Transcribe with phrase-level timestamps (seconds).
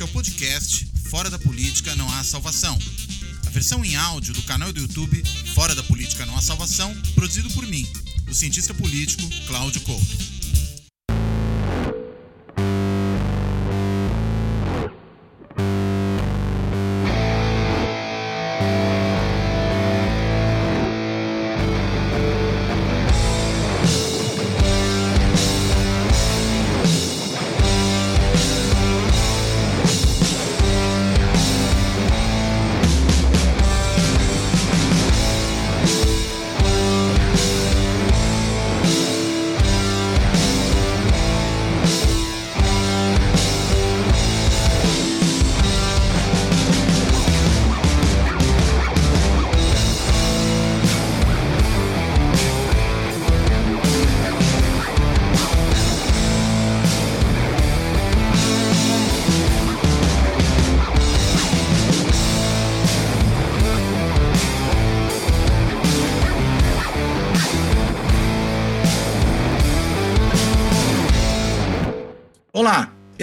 [0.00, 2.78] Este é o podcast Fora da Política Não Há Salvação.
[3.46, 5.22] A versão em áudio do canal do YouTube
[5.54, 7.86] Fora da Política Não Há Salvação, produzido por mim,
[8.26, 10.39] o cientista político Cláudio Couto.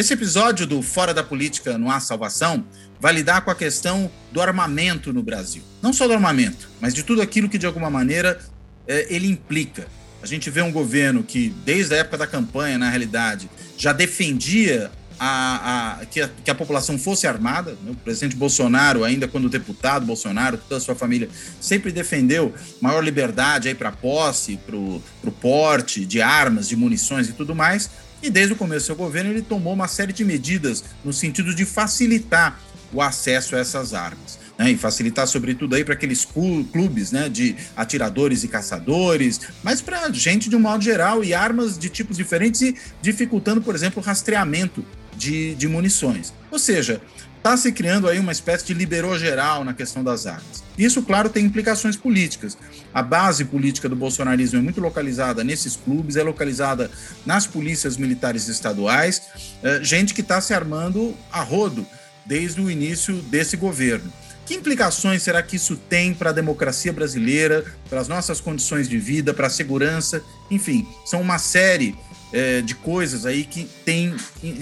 [0.08, 2.64] Esse episódio do Fora da Política Não Há Salvação
[2.98, 5.62] vai lidar com a questão do armamento no Brasil.
[5.82, 8.40] Não só do armamento, mas de tudo aquilo que, de alguma maneira,
[8.88, 9.86] é, ele implica.
[10.24, 14.90] A gente vê um governo que, desde a época da campanha, na realidade, já defendia
[15.20, 17.72] a, a, que, a, que, a, população fosse armada.
[17.84, 17.92] Né?
[17.92, 21.28] O presidente Bolsonaro, ainda quando deputado Bolsonaro, toda a sua família,
[21.60, 25.02] sempre defendeu maior liberdade para posse, para o
[25.42, 27.90] porte de armas, de munições e tudo mais.
[28.22, 31.54] E desde o começo do seu governo, ele tomou uma série de medidas no sentido
[31.54, 32.60] de facilitar
[32.94, 34.40] o acesso a essas armas.
[34.58, 40.12] Né, e facilitar, sobretudo, aí para aqueles clubes né, de atiradores e caçadores, mas para
[40.12, 44.04] gente de um modo geral e armas de tipos diferentes e dificultando, por exemplo, o
[44.04, 44.84] rastreamento
[45.16, 46.34] de, de munições.
[46.50, 47.00] Ou seja,
[47.48, 50.64] está se criando aí uma espécie de liberou geral na questão das armas.
[50.78, 52.58] Isso, claro, tem implicações políticas.
[52.94, 56.92] A base política do bolsonarismo é muito localizada nesses clubes, é localizada
[57.26, 59.22] nas polícias militares estaduais,
[59.64, 61.88] é, gente que está se armando a rodo
[62.26, 64.12] desde o início desse governo.
[64.48, 68.98] Que implicações será que isso tem para a democracia brasileira, para as nossas condições de
[68.98, 70.24] vida, para a segurança?
[70.50, 71.94] Enfim, são uma série
[72.32, 74.16] é, de coisas aí que, tem,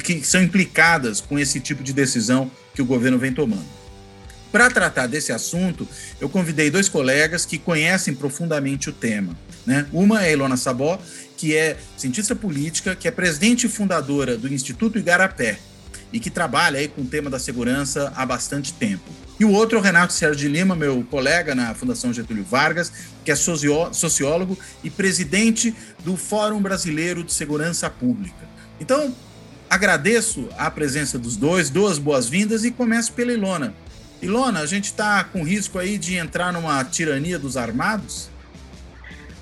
[0.03, 3.63] que são implicadas com esse tipo de decisão que o governo vem tomando.
[4.51, 5.87] Para tratar desse assunto,
[6.19, 9.37] eu convidei dois colegas que conhecem profundamente o tema.
[9.67, 9.85] Né?
[9.93, 10.99] Uma é a Ilona Sabó,
[11.37, 15.59] que é cientista política, que é presidente e fundadora do Instituto Igarapé
[16.15, 19.03] e que trabalha aí com o tema da segurança há bastante tempo.
[19.37, 22.89] E o outro é o Renato Sérgio de Lima, meu colega na Fundação Getúlio Vargas,
[23.25, 28.47] que é sociólogo e presidente do Fórum Brasileiro de Segurança Pública.
[28.79, 29.13] Então,
[29.69, 33.73] agradeço a presença dos dois, duas boas-vindas e começo pela Ilona.
[34.21, 38.29] Ilona, a gente está com risco aí de entrar numa tirania dos armados?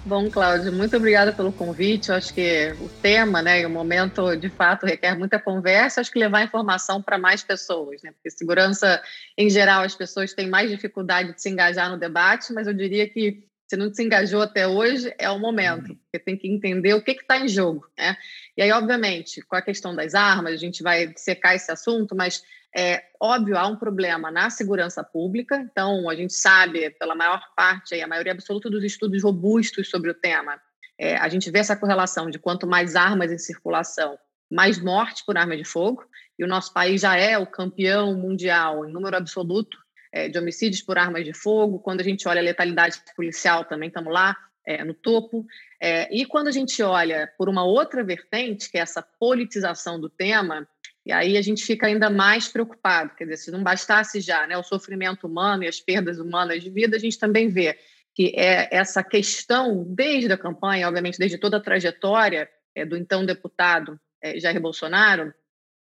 [0.06, 2.10] Bom, Cláudio, muito obrigada pelo convite.
[2.10, 6.02] Eu acho que o tema né, e o momento, de fato, requer muita conversa.
[6.02, 8.12] Acho que levar informação para mais pessoas, né?
[8.12, 9.02] porque segurança,
[9.38, 13.08] em geral, as pessoas têm mais dificuldade de se engajar no debate, mas eu diria
[13.08, 15.96] que se não se engajou até hoje, é o momento, uhum.
[15.96, 17.88] porque tem que entender o que está em jogo.
[17.98, 18.16] Né?
[18.58, 22.44] E aí, obviamente, com a questão das armas, a gente vai secar esse assunto, mas
[22.76, 28.00] é óbvio, há um problema na segurança pública, então a gente sabe, pela maior parte,
[28.00, 30.60] a maioria absoluta dos estudos robustos sobre o tema,
[30.98, 34.18] é, a gente vê essa correlação de quanto mais armas em circulação,
[34.52, 36.04] mais morte por arma de fogo,
[36.38, 39.83] e o nosso país já é o campeão mundial em número absoluto
[40.14, 41.80] é, de homicídios por armas de fogo.
[41.80, 45.44] Quando a gente olha a letalidade policial, também estamos lá é, no topo.
[45.82, 50.08] É, e quando a gente olha por uma outra vertente, que é essa politização do
[50.08, 50.68] tema,
[51.04, 53.16] e aí a gente fica ainda mais preocupado.
[53.16, 56.70] Quer dizer, se não bastasse já né, o sofrimento humano e as perdas humanas de
[56.70, 57.78] vida, a gente também vê
[58.16, 63.26] que é essa questão, desde a campanha, obviamente, desde toda a trajetória é, do então
[63.26, 65.34] deputado é, Jair Bolsonaro,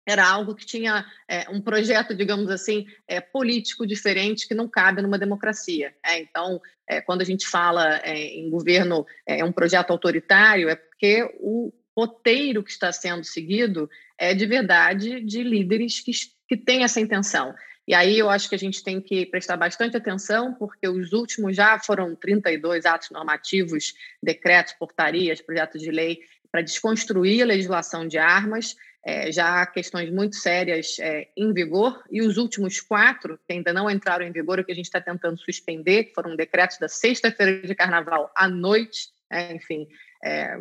[0.06, 5.00] era algo que tinha é, um projeto, digamos assim, é, político diferente que não cabe
[5.00, 5.94] numa democracia.
[6.04, 10.74] É, então, é, quando a gente fala é, em governo, é um projeto autoritário, é
[10.74, 13.88] porque o roteiro que está sendo seguido
[14.18, 16.12] é de verdade de líderes que,
[16.48, 17.54] que têm essa intenção.
[17.86, 21.56] E aí eu acho que a gente tem que prestar bastante atenção, porque os últimos
[21.56, 28.18] já foram 32 atos normativos, decretos, portarias, projetos de lei para desconstruir a legislação de
[28.18, 28.76] armas.
[29.04, 33.72] É, já há questões muito sérias é, em vigor, e os últimos quatro, que ainda
[33.72, 36.88] não entraram em vigor, o que a gente está tentando suspender, que foram decretos da
[36.88, 39.88] sexta-feira de carnaval à noite, é, enfim,
[40.22, 40.56] é,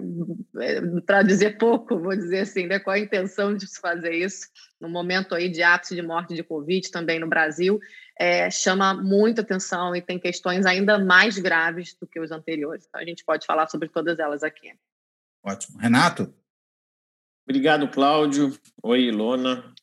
[0.59, 4.47] é para dizer pouco, vou dizer assim, né, qual a intenção de se fazer isso
[4.79, 7.79] no momento aí de ápice de morte de Covid também no Brasil,
[8.19, 12.85] é, chama muita atenção e tem questões ainda mais graves do que os anteriores.
[12.87, 14.73] Então, a gente pode falar sobre todas elas aqui.
[15.43, 15.77] Ótimo.
[15.77, 16.33] Renato?
[17.51, 18.57] Obrigado, Cláudio.
[18.81, 19.73] Oi, Ilona.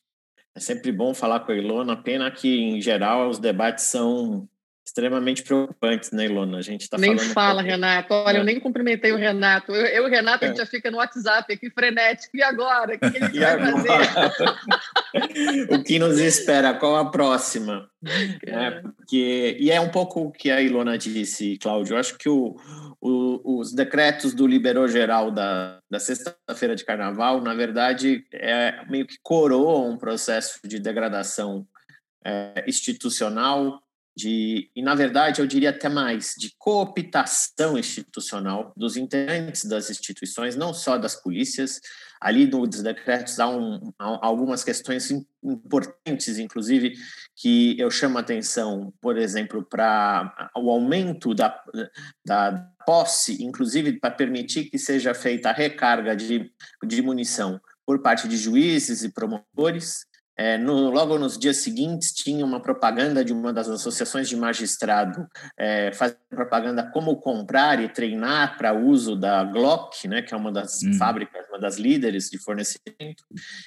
[0.54, 2.02] É sempre bom falar com a Ilona.
[2.02, 4.48] Pena que, em geral, os debates são
[4.88, 6.58] extremamente preocupantes, né, Ilona?
[6.58, 8.12] A gente está Nem fala, Renato.
[8.12, 8.40] Olha, é.
[8.40, 9.72] eu nem cumprimentei o Renato.
[9.74, 10.64] Eu, eu e o Renato, a gente é.
[10.64, 12.36] já fica no WhatsApp aqui, frenético.
[12.36, 12.96] E agora?
[12.96, 13.72] O que, gente vai agora?
[13.72, 15.68] fazer?
[15.74, 16.74] o que nos espera?
[16.74, 17.88] Qual a próxima?
[18.46, 21.94] É, porque, e é um pouco o que a Ilona disse, Cláudio.
[21.94, 22.56] Eu acho que o,
[23.00, 29.06] o, os decretos do Liberou Geral da, da sexta-feira de carnaval, na verdade, é meio
[29.06, 31.66] que coroa um processo de degradação
[32.24, 33.82] é, institucional
[34.18, 40.56] de, e na verdade eu diria até mais, de cooptação institucional dos integrantes das instituições,
[40.56, 41.80] não só das polícias.
[42.20, 45.08] Ali nos decretos há, um, há algumas questões
[45.40, 46.94] importantes, inclusive,
[47.36, 51.62] que eu chamo a atenção, por exemplo, para o aumento da,
[52.26, 56.50] da posse, inclusive para permitir que seja feita a recarga de,
[56.84, 60.07] de munição por parte de juízes e promotores,
[60.38, 65.26] é, no, logo nos dias seguintes, tinha uma propaganda de uma das associações de magistrado
[65.58, 70.52] é, fazendo propaganda como comprar e treinar para uso da Glock, né, que é uma
[70.52, 70.92] das hum.
[70.92, 73.24] fábricas, uma das líderes de fornecimento.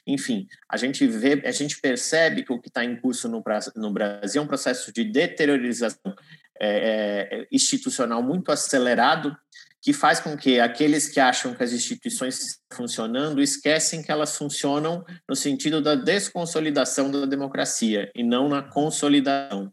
[0.08, 3.44] Enfim, a gente vê, a gente percebe que o que está em curso no,
[3.76, 6.16] no, Brasil é um processo de deteriorização
[6.58, 9.36] é, é institucional muito acelerado
[9.82, 14.38] que faz com que aqueles que acham que as instituições estão funcionando esquecem que elas
[14.38, 19.72] funcionam no sentido da desconsolidação da democracia e não na consolidação.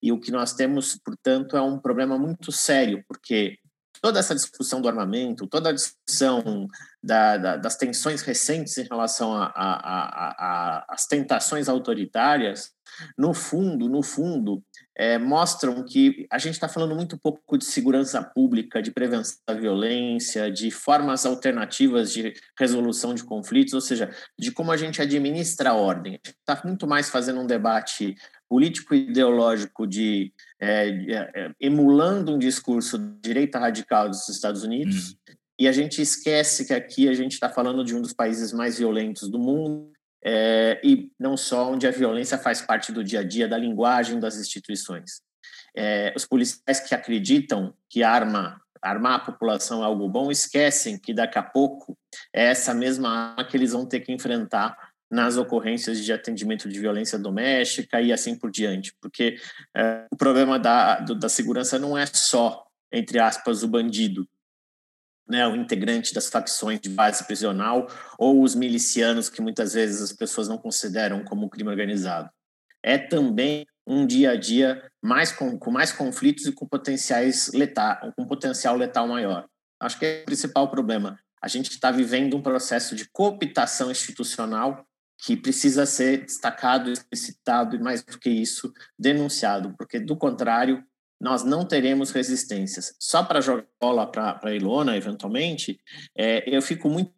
[0.00, 3.58] E o que nós temos, portanto, é um problema muito sério, porque
[4.00, 6.68] toda essa discussão do armamento, toda a discussão
[7.02, 12.70] da, da, das tensões recentes em relação às tentações autoritárias,
[13.16, 14.62] no fundo, no fundo,
[14.98, 19.54] é, mostram que a gente está falando muito pouco de segurança pública, de prevenção da
[19.54, 25.70] violência, de formas alternativas de resolução de conflitos, ou seja, de como a gente administra
[25.70, 26.18] a ordem.
[26.26, 28.16] Está muito mais fazendo um debate
[28.48, 35.34] político-ideológico de, é, de é, emulando um discurso de direita radical dos Estados Unidos, hum.
[35.60, 38.78] e a gente esquece que aqui a gente está falando de um dos países mais
[38.78, 39.92] violentos do mundo,
[40.24, 44.18] é, e não só onde a violência faz parte do dia a dia, da linguagem
[44.18, 45.22] das instituições.
[45.76, 51.14] É, os policiais que acreditam que arma, armar a população é algo bom esquecem que
[51.14, 51.96] daqui a pouco
[52.34, 54.76] é essa mesma arma que eles vão ter que enfrentar
[55.10, 59.36] nas ocorrências de atendimento de violência doméstica e assim por diante, porque
[59.74, 64.28] é, o problema da, do, da segurança não é só, entre aspas, o bandido,
[65.28, 67.86] né, o integrante das facções de base prisional
[68.18, 72.30] ou os milicianos que muitas vezes as pessoas não consideram como crime organizado.
[72.82, 78.12] É também um dia a dia mais com, com mais conflitos e com potenciais letal,
[78.16, 79.46] com potencial letal maior.
[79.80, 81.18] Acho que é o principal problema.
[81.42, 84.84] A gente está vivendo um processo de cooptação institucional
[85.18, 90.84] que precisa ser destacado, explicitado e mais do que isso denunciado, porque do contrário
[91.20, 92.94] nós não teremos resistências.
[92.98, 95.80] Só para jogar bola para a Ilona, eventualmente,
[96.16, 97.12] é, eu fico muito.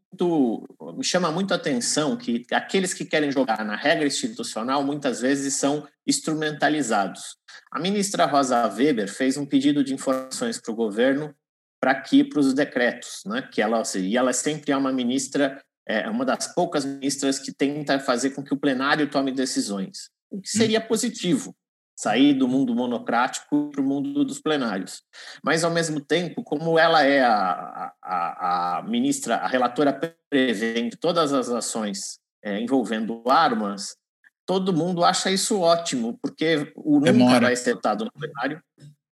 [0.96, 5.54] Me chama muito a atenção que aqueles que querem jogar na regra institucional muitas vezes
[5.54, 7.36] são instrumentalizados.
[7.70, 11.32] A ministra Rosa Weber fez um pedido de informações para o governo
[11.80, 13.48] para aqui para os decretos, né?
[13.52, 18.00] Que ela e ela sempre é uma ministra, é uma das poucas ministras que tenta
[18.00, 21.54] fazer com que o plenário tome decisões, o que seria positivo
[22.00, 25.02] sair do mundo monocrático para o mundo dos plenários.
[25.44, 29.92] Mas, ao mesmo tempo, como ela é a, a, a ministra, a relatora
[30.30, 33.98] prevente todas as ações é, envolvendo armas,
[34.46, 37.12] todo mundo acha isso ótimo, porque o Demora.
[37.12, 38.62] nunca vai ser votado no plenário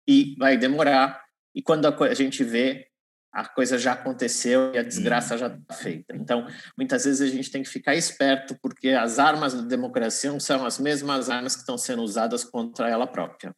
[0.05, 1.23] e vai demorar.
[1.55, 2.89] E quando a gente vê,
[3.33, 6.15] a coisa já aconteceu e a desgraça já está feita.
[6.15, 6.47] Então,
[6.77, 10.79] muitas vezes a gente tem que ficar esperto, porque as armas da democracia são as
[10.79, 13.55] mesmas armas que estão sendo usadas contra ela própria.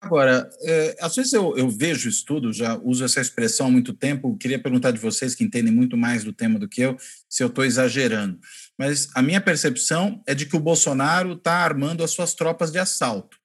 [0.00, 4.36] Agora, é, às vezes eu, eu vejo estudo, já uso essa expressão há muito tempo,
[4.36, 6.96] queria perguntar de vocês que entendem muito mais do tema do que eu,
[7.28, 8.38] se eu estou exagerando.
[8.78, 12.78] Mas a minha percepção é de que o Bolsonaro está armando as suas tropas de
[12.78, 13.36] assalto.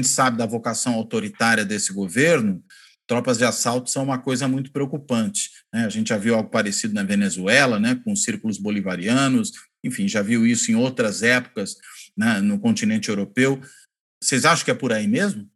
[0.00, 2.62] Gente sabe da vocação autoritária desse governo,
[3.06, 5.50] tropas de assalto são uma coisa muito preocupante.
[5.72, 5.84] Né?
[5.84, 9.52] A gente já viu algo parecido na Venezuela, né, com os círculos bolivarianos,
[9.84, 11.76] enfim, já viu isso em outras épocas
[12.16, 13.60] né, no continente europeu.
[14.22, 15.48] Vocês acham que é por aí mesmo?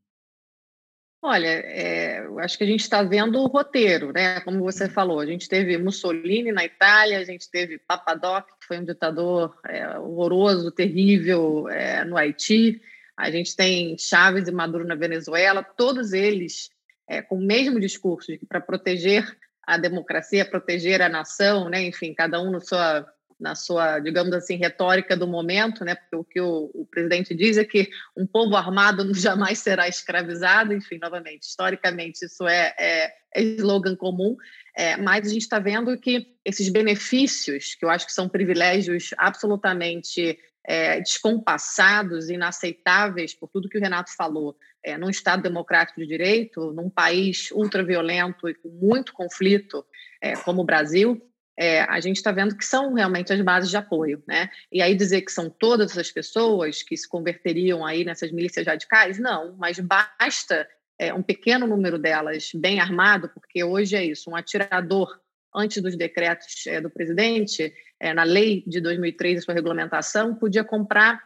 [1.23, 4.41] Olha, é, eu acho que a gente está vendo o roteiro, né?
[4.41, 8.79] Como você falou, a gente teve Mussolini na Itália, a gente teve Papadoc, que foi
[8.79, 12.79] um ditador é, horroroso, terrível é, no Haiti,
[13.17, 16.71] a gente tem Chávez e Maduro na Venezuela, todos eles
[17.09, 21.83] é, com o mesmo discurso de que para proteger a democracia, proteger a nação, né?
[21.83, 23.07] Enfim, cada um no sua
[23.39, 25.95] na sua, digamos assim, retórica do momento, né?
[25.97, 30.73] Porque o que o, o, presidente diz é que um povo armado jamais será escravizado,
[30.73, 34.37] enfim, novamente, historicamente isso é, é, é slogan comum,
[34.77, 39.11] é, mas a gente está vendo que esses benefícios, que eu acho que são privilégios
[39.19, 46.07] absolutamente é, descompassados, inaceitáveis por tudo que o Renato falou, é, num Estado democrático de
[46.07, 49.85] direito, num país ultraviolento e com muito conflito
[50.21, 51.21] é, como o Brasil,
[51.57, 54.51] é, a gente está vendo que são realmente as bases de apoio, né?
[54.73, 59.19] E aí dizer que são todas essas pessoas que se converteriam aí nessas milícias radicais,
[59.19, 60.67] não, mas basta
[60.99, 65.21] é, um pequeno número delas bem armado, porque hoje é isso, um atirador
[65.55, 70.65] antes dos decretos é, do presidente, é, na lei de 2003, a sua regulamentação, podia
[70.65, 71.23] comprar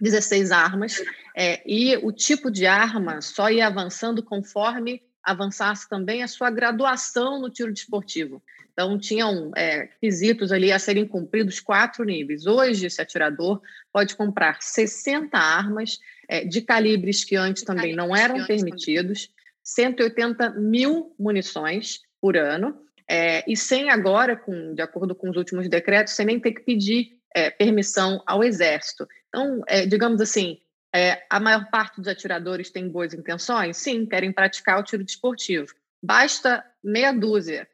[0.00, 1.02] 16 armas,
[1.36, 7.40] é, e o tipo de arma só ia avançando conforme avançasse também a sua graduação
[7.40, 8.42] no tiro desportivo.
[8.72, 12.44] Então, tinham é, quesitos ali a serem cumpridos quatro níveis.
[12.44, 13.62] Hoje, esse atirador
[13.92, 19.30] pode comprar 60 armas é, de calibres que antes também não eram permitidos,
[19.62, 22.76] 180 mil munições por ano,
[23.08, 26.62] é, e sem agora, com, de acordo com os últimos decretos, sem nem ter que
[26.62, 29.06] pedir é, permissão ao Exército.
[29.28, 30.58] Então, é, digamos assim,
[30.94, 33.76] é, a maior parte dos atiradores tem boas intenções?
[33.76, 35.66] Sim, querem praticar o tiro desportivo.
[36.02, 37.68] Basta meia dúzia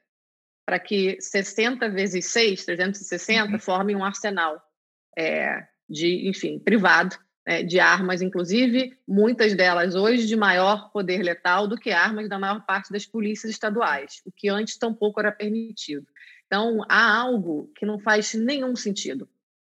[0.66, 3.58] para que 60 vezes 6, 360, uhum.
[3.58, 4.62] formem um arsenal
[5.18, 7.16] é, de, enfim, privado,
[7.64, 12.64] de armas, inclusive muitas delas hoje de maior poder letal do que armas da maior
[12.64, 16.06] parte das polícias estaduais, o que antes tampouco era permitido.
[16.46, 19.28] Então, há algo que não faz nenhum sentido.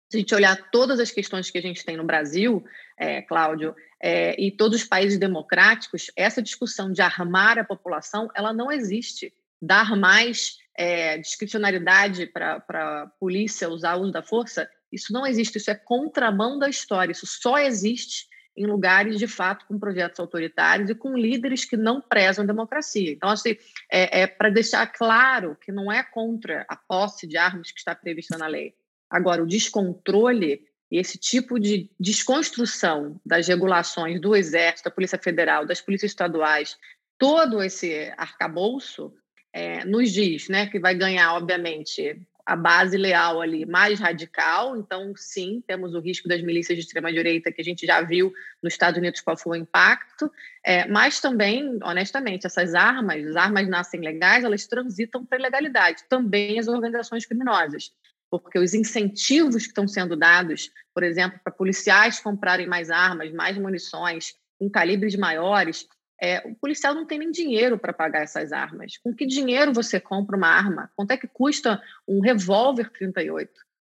[0.10, 2.63] Se a gente olhar todas as questões que a gente tem no Brasil,
[2.98, 8.53] é, Cláudio, é, e todos os países democráticos, essa discussão de armar a população, ela
[8.53, 9.34] não existe.
[9.62, 15.57] Dar mais é, discricionariedade para a polícia usar o uso da força, isso não existe,
[15.57, 20.89] isso é contramão da história, isso só existe em lugares de fato com projetos autoritários
[20.89, 23.11] e com líderes que não prezam a democracia.
[23.11, 23.57] Então, assim,
[23.91, 27.93] é, é para deixar claro que não é contra a posse de armas que está
[27.93, 28.73] prevista na lei.
[29.09, 35.65] Agora, o descontrole e esse tipo de desconstrução das regulações do Exército, da Polícia Federal,
[35.65, 36.77] das polícias estaduais,
[37.17, 39.13] todo esse arcabouço
[39.51, 45.13] é, nos diz né, que vai ganhar, obviamente, a base leal ali mais radical, então
[45.15, 48.99] sim, temos o risco das milícias de extrema-direita que a gente já viu nos Estados
[48.99, 50.31] Unidos qual foi o impacto,
[50.63, 56.03] é, mas também, honestamente, essas armas, as armas nascem legais, elas transitam para a ilegalidade,
[56.07, 57.91] também as organizações criminosas,
[58.29, 63.57] porque os incentivos que estão sendo dados, por exemplo, para policiais comprarem mais armas, mais
[63.57, 65.87] munições, com calibres maiores,
[66.22, 68.98] é, o policial não tem nem dinheiro para pagar essas armas.
[68.98, 70.89] Com que dinheiro você compra uma arma?
[70.95, 73.51] Quanto é que custa um revólver 38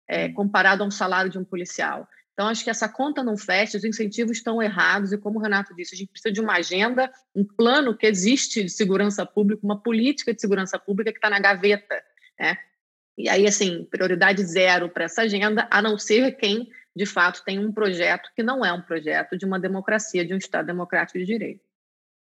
[0.08, 2.06] é, comparado a um salário de um policial?
[2.32, 5.74] Então, acho que essa conta não fecha, os incentivos estão errados, e como o Renato
[5.74, 9.78] disse, a gente precisa de uma agenda, um plano que existe de segurança pública, uma
[9.78, 12.02] política de segurança pública que está na gaveta.
[12.38, 12.56] Né?
[13.18, 17.58] E aí, assim, prioridade zero para essa agenda, a não ser quem, de fato, tem
[17.58, 21.26] um projeto que não é um projeto de uma democracia, de um Estado democrático de
[21.26, 21.69] direito.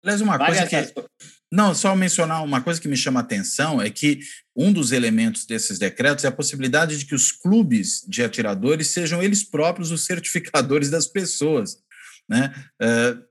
[0.02, 0.94] Aliás, uma coisa que.
[1.50, 4.20] Não, só mencionar uma coisa que me chama a atenção é que
[4.54, 9.22] um dos elementos desses decretos é a possibilidade de que os clubes de atiradores sejam
[9.22, 11.78] eles próprios os certificadores das pessoas.
[12.28, 12.52] Né?
[12.82, 13.24] Uh,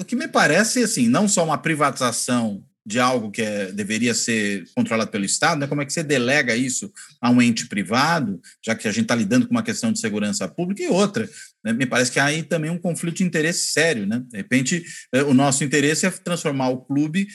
[0.00, 4.64] o que me parece, assim, não só uma privatização de algo que é, deveria ser
[4.74, 5.66] controlado pelo Estado, né?
[5.66, 9.14] como é que você delega isso a um ente privado, já que a gente está
[9.14, 11.28] lidando com uma questão de segurança pública, e outra,
[11.64, 11.72] né?
[11.72, 14.06] me parece que há aí também um conflito de interesse sério.
[14.06, 14.22] Né?
[14.28, 17.28] De repente, é, o nosso interesse é transformar o clube,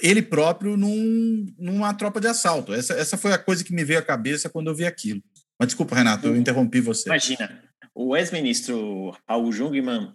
[0.00, 2.72] ele próprio, num, numa tropa de assalto.
[2.72, 5.22] Essa, essa foi a coisa que me veio à cabeça quando eu vi aquilo.
[5.58, 7.08] Mas desculpa, Renato, eu interrompi você.
[7.08, 7.67] Imagina.
[8.00, 10.12] O ex-ministro Raul Jungmann,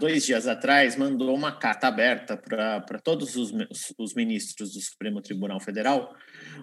[0.00, 3.52] dois dias atrás, mandou uma carta aberta para todos os,
[3.96, 6.12] os, ministros do Supremo Tribunal Federal,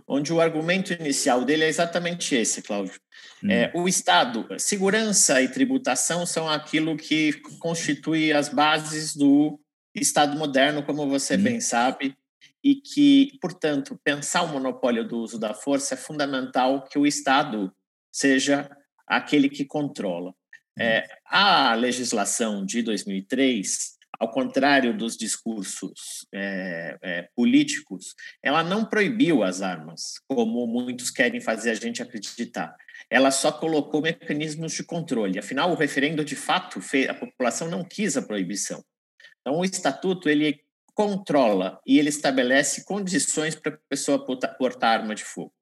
[0.05, 2.99] onde o argumento inicial dele é exatamente esse, Cláudio.
[3.41, 3.49] Hum.
[3.49, 9.57] É, o Estado, segurança e tributação são aquilo que constitui as bases do
[9.95, 11.43] Estado moderno, como você hum.
[11.43, 12.13] bem sabe,
[12.61, 17.71] e que, portanto, pensar o monopólio do uso da força é fundamental que o Estado
[18.11, 18.69] seja
[19.09, 20.33] aquele que controla.
[20.77, 29.43] É, a legislação de 2003, ao contrário dos discursos é, é, políticos, ela não proibiu
[29.43, 32.75] as armas, como muitos querem fazer a gente acreditar.
[33.09, 35.39] Ela só colocou mecanismos de controle.
[35.39, 38.83] Afinal, o referendo, de fato, fez, a população não quis a proibição.
[39.41, 40.61] Então, o estatuto ele
[40.93, 45.53] controla e ele estabelece condições para a pessoa portar, portar arma de fogo.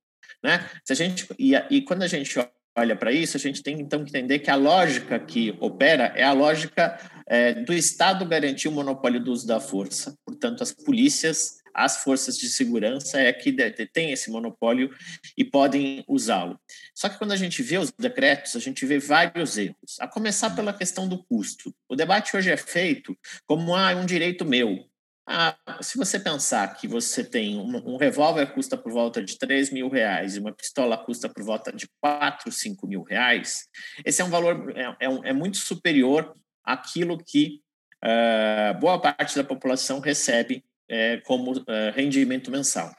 [0.44, 0.70] Né?
[0.84, 2.39] Se a gente, e, e quando a gente
[2.78, 6.24] olha para isso, a gente tem então que entender que a lógica que opera é
[6.24, 10.16] a lógica é, do Estado garantir o monopólio do uso da força.
[10.24, 13.52] Portanto, as polícias, as forças de segurança é que
[13.92, 14.92] têm esse monopólio
[15.36, 16.60] e podem usá-lo.
[16.94, 19.98] Só que quando a gente vê os decretos, a gente vê vários erros.
[20.00, 21.74] A começar pela questão do custo.
[21.90, 23.18] O debate hoje é feito
[23.48, 24.86] como ah, um direito meu.
[25.30, 29.72] Ah, se você pensar que você tem um, um revólver custa por volta de 3
[29.72, 33.68] mil reais e uma pistola custa por volta de 4, 5 mil reais,
[34.06, 37.60] esse é um valor é, é, é muito superior àquilo que
[38.06, 42.96] uh, boa parte da população recebe uh, como uh, rendimento mensal.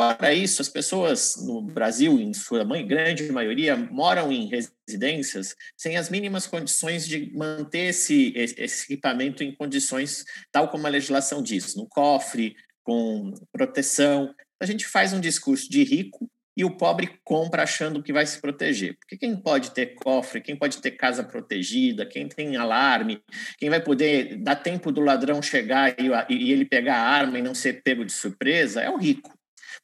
[0.00, 5.98] Fora isso, as pessoas no Brasil, em sua mãe, grande maioria, moram em residências sem
[5.98, 11.74] as mínimas condições de manter esse, esse equipamento em condições tal como a legislação diz,
[11.74, 14.34] no cofre, com proteção.
[14.58, 18.40] A gente faz um discurso de rico e o pobre compra achando que vai se
[18.40, 18.96] proteger.
[18.96, 23.22] Porque quem pode ter cofre, quem pode ter casa protegida, quem tem alarme,
[23.58, 27.42] quem vai poder dar tempo do ladrão chegar e, e ele pegar a arma e
[27.42, 29.38] não ser pego de surpresa, é o rico.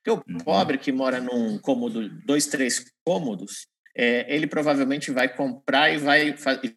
[0.06, 0.38] Porque o uhum.
[0.38, 3.66] pobre que mora num cômodo, dois, três cômodos,
[3.96, 6.32] é, ele provavelmente vai comprar e vai,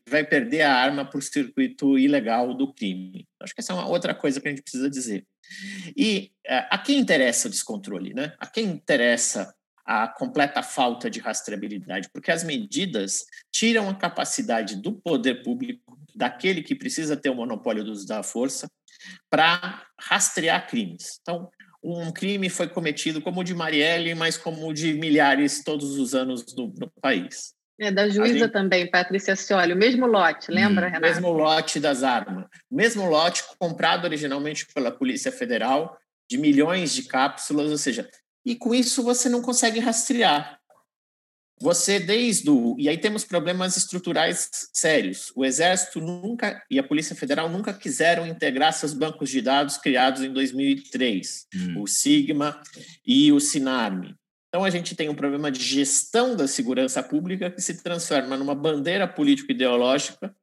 [0.10, 3.28] vai perder a arma por circuito ilegal do crime.
[3.40, 5.28] Acho que essa é uma outra coisa que a gente precisa dizer.
[5.96, 8.16] E é, a quem interessa o descontrole?
[8.16, 8.34] Né?
[8.40, 9.54] A quem interessa
[9.86, 12.10] a completa falta de rastreabilidade?
[12.12, 17.84] Porque as medidas tiram a capacidade do poder público, daquele que precisa ter o monopólio
[17.84, 18.68] do uso da força,
[19.30, 21.20] para rastrear crimes.
[21.22, 21.50] Então,
[21.84, 26.14] um crime foi cometido como o de Marielle, mas como o de milhares todos os
[26.14, 27.54] anos no, no país.
[27.80, 28.52] É, da juíza gente...
[28.52, 31.06] também, Patrícia Scioli, o mesmo lote, lembra, hum, Renato?
[31.06, 32.46] O mesmo lote das armas.
[32.70, 35.98] O mesmo lote comprado originalmente pela Polícia Federal,
[36.30, 38.10] de milhões de cápsulas, ou seja,
[38.46, 40.59] e com isso você não consegue rastrear.
[41.62, 42.76] Você, desde o.
[42.80, 45.32] E aí temos problemas estruturais sérios.
[45.36, 50.24] O Exército nunca e a Polícia Federal nunca quiseram integrar seus bancos de dados criados
[50.24, 51.82] em 2003, hum.
[51.82, 52.62] o Sigma
[53.06, 54.16] e o Sinarme.
[54.48, 58.56] Então, a gente tem um problema de gestão da segurança pública que se transforma numa
[58.56, 60.34] bandeira político-ideológica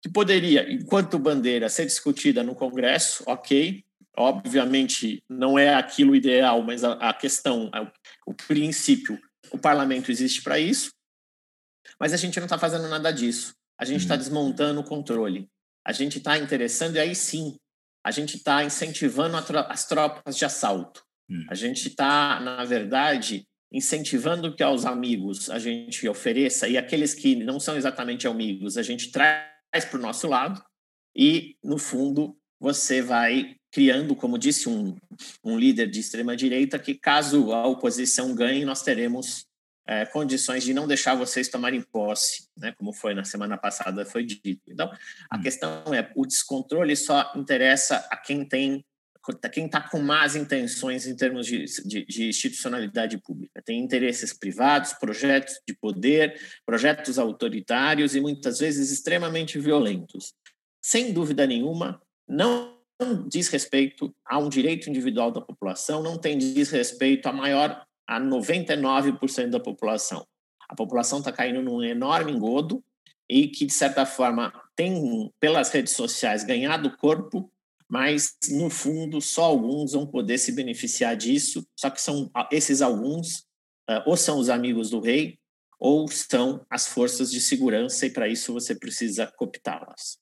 [0.00, 3.82] que poderia, enquanto bandeira, ser discutida no Congresso, ok.
[4.16, 7.70] Obviamente, não é aquilo ideal, mas a, a questão,
[8.24, 9.18] o princípio
[9.50, 10.90] o parlamento existe para isso,
[12.00, 13.54] mas a gente não está fazendo nada disso.
[13.78, 14.20] A gente está uhum.
[14.20, 15.48] desmontando o controle.
[15.84, 17.56] A gente está interessando, e aí sim,
[18.04, 21.02] a gente está incentivando as tropas de assalto.
[21.28, 21.46] Uhum.
[21.48, 27.36] A gente está, na verdade, incentivando que aos amigos a gente ofereça, e aqueles que
[27.36, 30.62] não são exatamente amigos, a gente traz para o nosso lado,
[31.14, 34.96] e, no fundo, você vai criando, como disse um,
[35.44, 39.44] um líder de extrema-direita, que caso a oposição ganhe, nós teremos
[39.86, 44.24] é, condições de não deixar vocês tomarem posse, né, como foi na semana passada, foi
[44.24, 44.62] dito.
[44.66, 44.90] Então,
[45.30, 45.42] a hum.
[45.42, 48.82] questão é, o descontrole só interessa a quem tem
[49.52, 53.60] quem está com más intenções em termos de, de, de, institucionalidade pública.
[53.60, 60.32] Tem interesses privados, projetos de poder, projetos autoritários e muitas vezes extremamente violentos.
[60.80, 66.38] Sem dúvida nenhuma, não não diz respeito a um direito individual da população, não tem
[66.38, 70.26] diz respeito a maior a 99% da população.
[70.68, 72.82] A população está caindo num enorme engodo
[73.28, 77.50] e que, de certa forma, tem, pelas redes sociais, ganhado corpo,
[77.88, 83.46] mas, no fundo, só alguns vão poder se beneficiar disso, só que são esses alguns,
[83.88, 85.38] eh, ou são os amigos do rei,
[85.78, 90.18] ou são as forças de segurança, e para isso você precisa cooptá-las.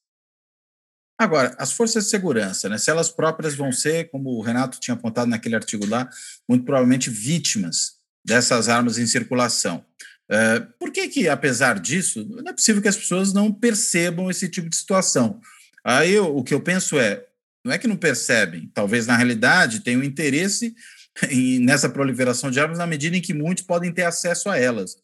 [1.18, 4.94] Agora, as forças de segurança, né, se elas próprias vão ser, como o Renato tinha
[4.94, 6.08] apontado naquele artigo lá,
[6.48, 9.84] muito provavelmente vítimas dessas armas em circulação.
[10.28, 14.48] É, por que, que, apesar disso, não é possível que as pessoas não percebam esse
[14.48, 15.40] tipo de situação?
[15.84, 17.24] Aí eu, o que eu penso é,
[17.64, 20.74] não é que não percebem, talvez na realidade tenham interesse
[21.30, 24.96] em, nessa proliferação de armas na medida em que muitos podem ter acesso a elas.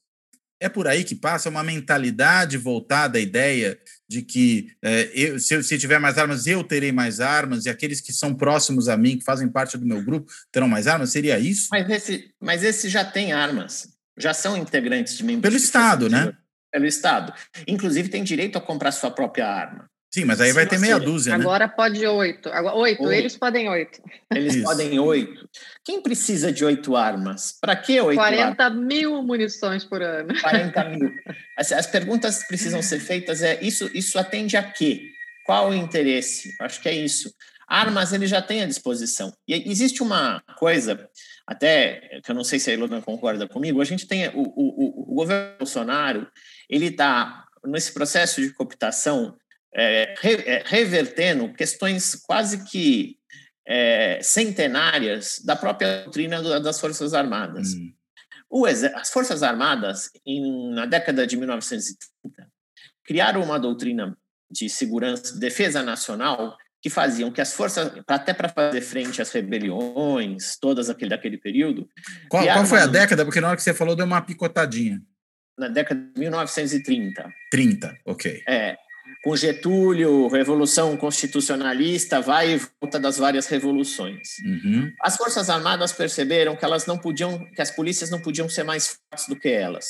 [0.60, 5.62] É por aí que passa uma mentalidade voltada à ideia de que é, eu, se,
[5.62, 9.16] se tiver mais armas, eu terei mais armas, e aqueles que são próximos a mim,
[9.16, 11.10] que fazem parte do meu grupo, terão mais armas?
[11.10, 11.68] Seria isso?
[11.70, 15.42] Mas esse, mas esse já tem armas, já são integrantes de membros.
[15.42, 16.36] Pelo Estado, né?
[16.70, 17.32] Pelo Estado.
[17.66, 19.88] Inclusive, tem direito a comprar sua própria arma.
[20.12, 21.44] Sim, mas aí Sim, vai ter meia dúzia, né?
[21.44, 22.48] Agora pode oito.
[22.48, 23.12] Agora, oito, oito.
[23.12, 24.02] eles podem oito.
[24.34, 24.64] Eles Isso.
[24.64, 25.48] podem oito.
[25.84, 27.56] Quem precisa de oito armas?
[27.60, 28.84] Para que oito 40 armas?
[28.84, 30.34] mil munições por ano.
[30.40, 31.12] 40 mil.
[31.56, 35.00] As, as perguntas que precisam ser feitas é, isso, isso atende a quê?
[35.46, 36.50] Qual o interesse?
[36.60, 37.32] Acho que é isso.
[37.68, 39.32] Armas ele já tem à disposição.
[39.46, 41.08] E existe uma coisa,
[41.46, 45.12] até que eu não sei se a Ilona concorda comigo, a gente tem o, o,
[45.12, 46.26] o governo Bolsonaro,
[46.68, 49.36] ele está nesse processo de cooptação
[49.74, 53.16] é, re, é, revertendo questões quase que
[53.66, 57.74] é, centenárias da própria doutrina das Forças Armadas.
[57.74, 57.92] Hum.
[58.96, 62.50] As Forças Armadas, em, na década de 1930,
[63.04, 64.16] criaram uma doutrina
[64.50, 70.56] de segurança, defesa nacional, que faziam que as forças, até para fazer frente às rebeliões,
[70.58, 71.88] todas aquele daquele período.
[72.28, 73.24] Qual, qual foi a década?
[73.24, 75.00] Porque na hora que você falou deu uma picotadinha.
[75.58, 77.28] Na década de 1930.
[77.50, 78.42] 30, ok.
[78.48, 78.76] É,
[79.22, 84.38] com Getúlio, Revolução Constitucionalista, vai e volta das várias revoluções.
[84.44, 84.92] Uhum.
[85.00, 88.98] As Forças Armadas perceberam que elas não podiam, que as polícias não podiam ser mais
[89.10, 89.86] fortes do que elas.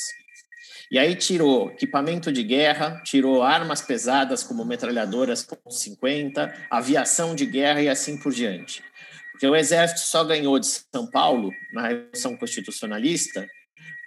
[0.91, 7.81] E aí tirou equipamento de guerra, tirou armas pesadas como metralhadoras .50, aviação de guerra
[7.81, 8.83] e assim por diante.
[9.31, 13.47] Porque o exército só ganhou de São Paulo na Revolução Constitucionalista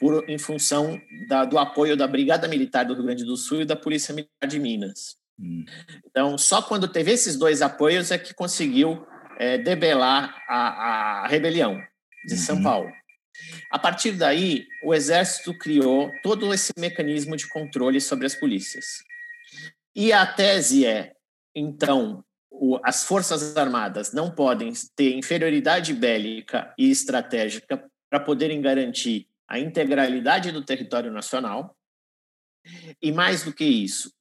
[0.05, 3.65] por, em função da, do apoio da Brigada Militar do Rio Grande do Sul e
[3.65, 5.17] da Polícia Militar de Minas.
[5.41, 5.65] Hum.
[6.05, 9.07] Então, só quando teve esses dois apoios é que conseguiu
[9.39, 11.81] é, debelar a, a rebelião
[12.27, 12.39] de uhum.
[12.39, 12.93] São Paulo.
[13.71, 18.85] A partir daí, o Exército criou todo esse mecanismo de controle sobre as polícias.
[19.97, 21.15] E a tese é,
[21.57, 29.29] então, o, as Forças Armadas não podem ter inferioridade bélica e estratégica para poderem garantir
[29.49, 31.77] a integralidade do território nacional.
[33.03, 34.13] E mais do que isso,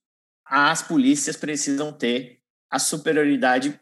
[0.44, 3.80] as polícias precisam ter a superioridade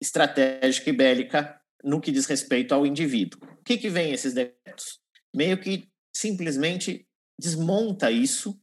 [0.00, 3.40] estratégica e bélica no que diz respeito ao indivíduo.
[3.60, 5.00] O que, que vem esses decretos?
[5.34, 7.06] Meio que simplesmente
[7.38, 8.58] desmonta isso,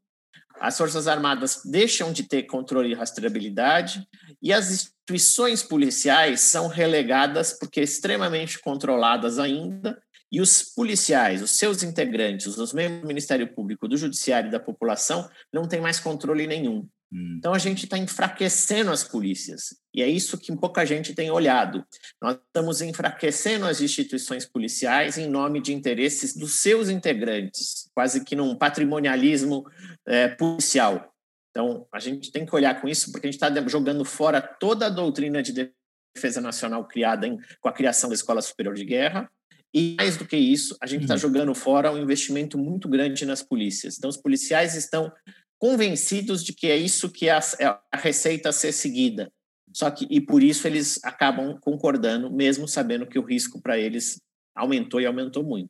[0.59, 4.07] as Forças Armadas deixam de ter controle e rastreabilidade
[4.41, 10.01] e as instituições policiais são relegadas, porque extremamente controladas ainda,
[10.35, 14.59] e os policiais, os seus integrantes, os membros do Ministério Público, do Judiciário e da
[14.59, 16.85] população não têm mais controle nenhum.
[17.09, 17.35] Hum.
[17.37, 19.77] Então a gente está enfraquecendo as polícias.
[19.93, 21.85] E é isso que pouca gente tem olhado.
[22.21, 28.35] Nós estamos enfraquecendo as instituições policiais em nome de interesses dos seus integrantes, quase que
[28.35, 29.63] num patrimonialismo
[30.05, 31.13] é, policial.
[31.49, 34.87] Então a gente tem que olhar com isso, porque a gente está jogando fora toda
[34.87, 35.71] a doutrina de
[36.13, 39.31] defesa nacional criada em, com a criação da Escola Superior de Guerra,
[39.75, 41.19] e mais do que isso, a gente está uhum.
[41.19, 43.97] jogando fora um investimento muito grande nas polícias.
[43.97, 45.11] Então, os policiais estão
[45.59, 49.29] convencidos de que é isso que é a, é a receita a ser seguida.
[49.73, 54.21] Só que, e por isso eles acabam concordando, mesmo sabendo que o risco para eles
[54.55, 55.69] aumentou e aumentou muito.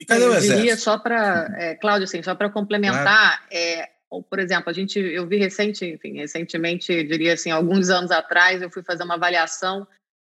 [0.00, 3.90] E cadê o eu diria só para, é, Cláudio, assim, só para complementar, é,
[4.30, 8.70] por exemplo, a gente, eu vi recente, enfim, recentemente, diria assim, alguns anos atrás, eu
[8.70, 9.84] fui fazer uma avaliação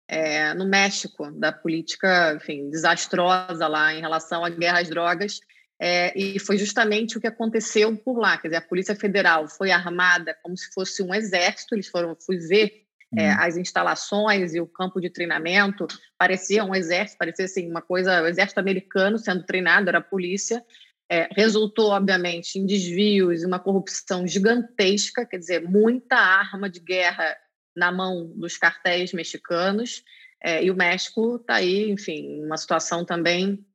[0.10, 5.40] é, no México, da política, enfim, desastrosa lá em relação à guerra às drogas.
[5.80, 8.36] É, e foi justamente o que aconteceu por lá.
[8.38, 11.76] Quer dizer, a Polícia Federal foi armada como se fosse um exército.
[11.76, 13.40] Eles foram, fui ver é, uhum.
[13.40, 15.86] as instalações e o campo de treinamento.
[16.18, 20.66] Parecia um exército, parecia assim, uma coisa, o exército americano sendo treinado, era a polícia.
[21.08, 27.38] É, resultou, obviamente, em desvios, uma corrupção gigantesca, quer dizer, muita arma de guerra
[27.76, 30.04] na mão dos cartéis mexicanos.
[30.42, 33.66] É, e o México está aí, enfim, uma situação também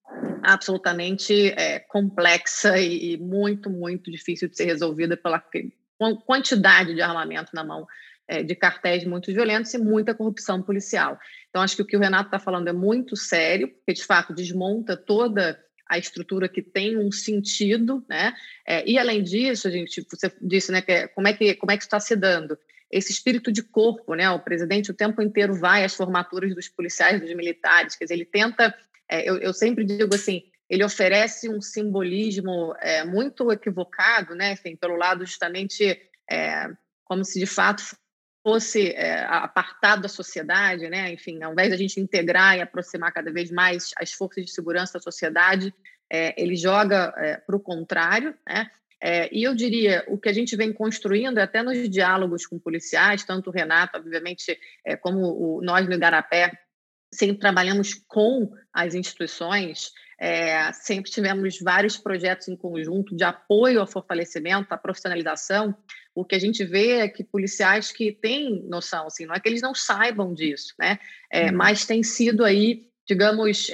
[0.42, 5.42] absolutamente é, complexa e, e, muito, muito difícil de ser resolvida pela
[6.26, 7.86] quantidade de armamento na mão
[8.26, 11.18] é, de cartéis muito violentos e muita corrupção policial.
[11.48, 14.34] Então, acho que o que o Renato está falando é muito sério, porque, de fato,
[14.34, 18.32] desmonta toda a estrutura que tem um sentido, né?
[18.66, 21.70] É, e além disso, a gente, você disse, né, que é, como é que como
[21.72, 22.58] é que está se dando?
[22.90, 24.30] Esse espírito de corpo, né?
[24.30, 28.24] O presidente o tempo inteiro vai às formaturas dos policiais, dos militares, quer dizer, ele
[28.24, 28.74] tenta.
[29.10, 34.52] É, eu, eu sempre digo assim, ele oferece um simbolismo é, muito equivocado, né?
[34.52, 36.68] Enfim, pelo lado justamente é,
[37.04, 37.82] como se de fato
[38.42, 41.12] fosse é, apartado da sociedade, né?
[41.12, 44.94] Enfim, ao invés da gente integrar e aproximar cada vez mais as forças de segurança
[44.94, 45.74] da sociedade,
[46.10, 48.70] é, ele joga é, para o contrário, né?
[49.06, 53.22] É, e eu diria, o que a gente vem construindo, até nos diálogos com policiais,
[53.22, 56.50] tanto o Renato, obviamente, é, como o, nós no Igarapé,
[57.12, 63.86] sempre trabalhamos com as instituições, é, sempre tivemos vários projetos em conjunto de apoio ao
[63.86, 65.76] fortalecimento, à profissionalização.
[66.14, 69.50] O que a gente vê é que policiais que têm noção, assim, não é que
[69.50, 70.98] eles não saibam disso, né?
[71.30, 71.58] É, uhum.
[71.58, 73.70] Mas tem sido aí, digamos,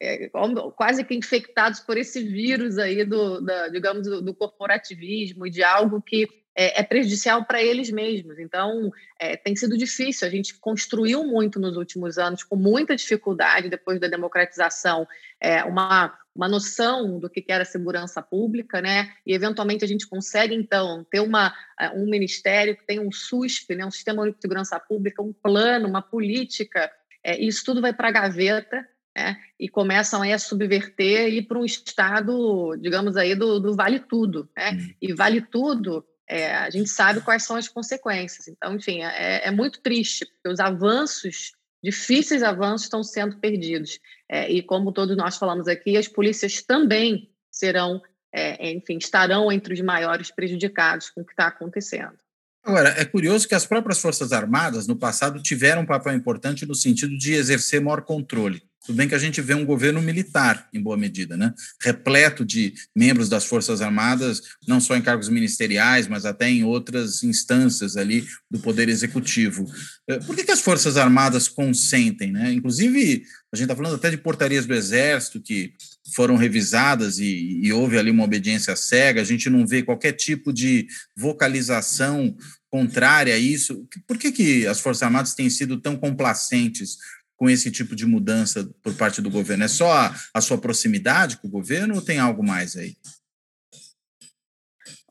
[0.00, 0.30] é,
[0.76, 5.62] quase que infectados por esse vírus aí do, da, digamos, do, do corporativismo e de
[5.62, 8.38] algo que é, é prejudicial para eles mesmos.
[8.38, 10.26] Então, é, tem sido difícil.
[10.26, 15.06] A gente construiu muito nos últimos anos, com muita dificuldade, depois da democratização,
[15.40, 19.12] é, uma, uma noção do que era segurança pública, né?
[19.24, 23.76] E, eventualmente, a gente consegue, então, ter uma, é, um ministério que tem um SUSP,
[23.76, 23.86] né?
[23.86, 26.90] um Sistema Único de Segurança Pública, um plano, uma política.
[27.22, 28.84] É, isso tudo vai para a gaveta
[29.18, 29.36] né?
[29.58, 33.98] e começam aí a subverter e ir para um estado, digamos aí, do, do vale
[33.98, 34.48] tudo.
[34.56, 34.72] Né?
[34.72, 34.94] Hum.
[35.02, 38.46] E vale tudo, é, a gente sabe quais são as consequências.
[38.46, 41.52] Então, enfim, é, é muito triste, porque os avanços,
[41.82, 43.98] difíceis avanços, estão sendo perdidos.
[44.30, 48.00] É, e como todos nós falamos aqui, as polícias também serão,
[48.32, 52.16] é, enfim, estarão entre os maiores prejudicados com o que está acontecendo.
[52.62, 56.74] Agora, é curioso que as próprias Forças Armadas, no passado, tiveram um papel importante no
[56.74, 58.62] sentido de exercer maior controle.
[58.86, 61.52] Tudo bem que a gente vê um governo militar, em boa medida, né?
[61.82, 67.22] repleto de membros das Forças Armadas, não só em cargos ministeriais, mas até em outras
[67.22, 69.66] instâncias ali do Poder Executivo.
[70.08, 72.32] Eh, por que, que as Forças Armadas consentem?
[72.32, 72.52] Né?
[72.52, 75.74] Inclusive, a gente está falando até de portarias do Exército que
[76.14, 80.52] foram revisadas e, e houve ali uma obediência cega, a gente não vê qualquer tipo
[80.52, 80.86] de
[81.16, 82.34] vocalização
[82.70, 83.86] contrária a isso.
[84.06, 86.98] Por que, que as Forças Armadas têm sido tão complacentes
[87.38, 89.64] com esse tipo de mudança por parte do governo?
[89.64, 92.96] É só a, a sua proximidade com o governo ou tem algo mais aí?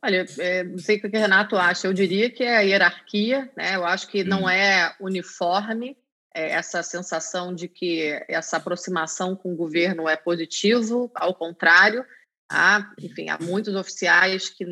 [0.04, 1.88] Olha, é, não sei o que o Renato acha.
[1.88, 3.76] Eu diria que é a hierarquia, né?
[3.76, 4.50] Eu acho que não hum.
[4.50, 5.98] é uniforme
[6.36, 11.10] é, essa sensação de que essa aproximação com o governo é positivo.
[11.16, 12.06] Ao contrário,
[12.52, 14.66] há, enfim, há muitos oficiais que,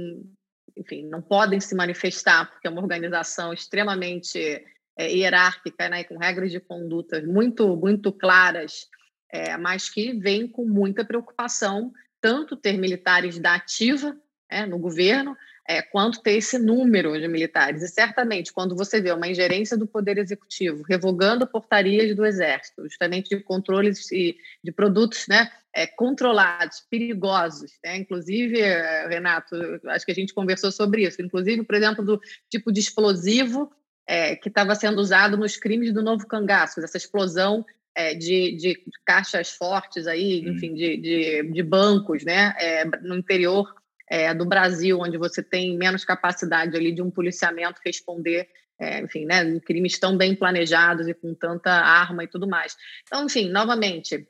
[0.78, 4.64] enfim, não podem se manifestar porque é uma organização extremamente
[4.98, 8.88] é, hierárquica, né, com regras de conduta muito, muito claras,
[9.32, 14.16] é, mas que vem com muita preocupação tanto ter militares da ativa
[14.50, 15.36] é, no governo,
[15.68, 17.82] é, quanto ter esse número de militares.
[17.82, 23.36] E certamente, quando você vê uma ingerência do Poder Executivo revogando portarias do Exército, justamente
[23.36, 27.98] de controles de, de produtos né, é, controlados, perigosos, né?
[27.98, 29.56] inclusive, é, Renato,
[29.88, 33.72] acho que a gente conversou sobre isso, inclusive, por exemplo, do tipo de explosivo
[34.08, 37.66] é, que estava sendo usado nos crimes do Novo Cangaço, essa explosão
[37.96, 40.52] é, de, de, caixas fortes aí, hum.
[40.52, 43.74] enfim, de, de, de, bancos, né, é, no interior
[44.10, 49.26] é, do Brasil, onde você tem menos capacidade ali de um policiamento responder, é, enfim,
[49.26, 52.76] né, crimes tão bem planejados e com tanta arma e tudo mais.
[53.08, 54.28] Então, enfim, novamente,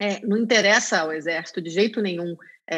[0.00, 2.36] é, não interessa ao Exército de jeito nenhum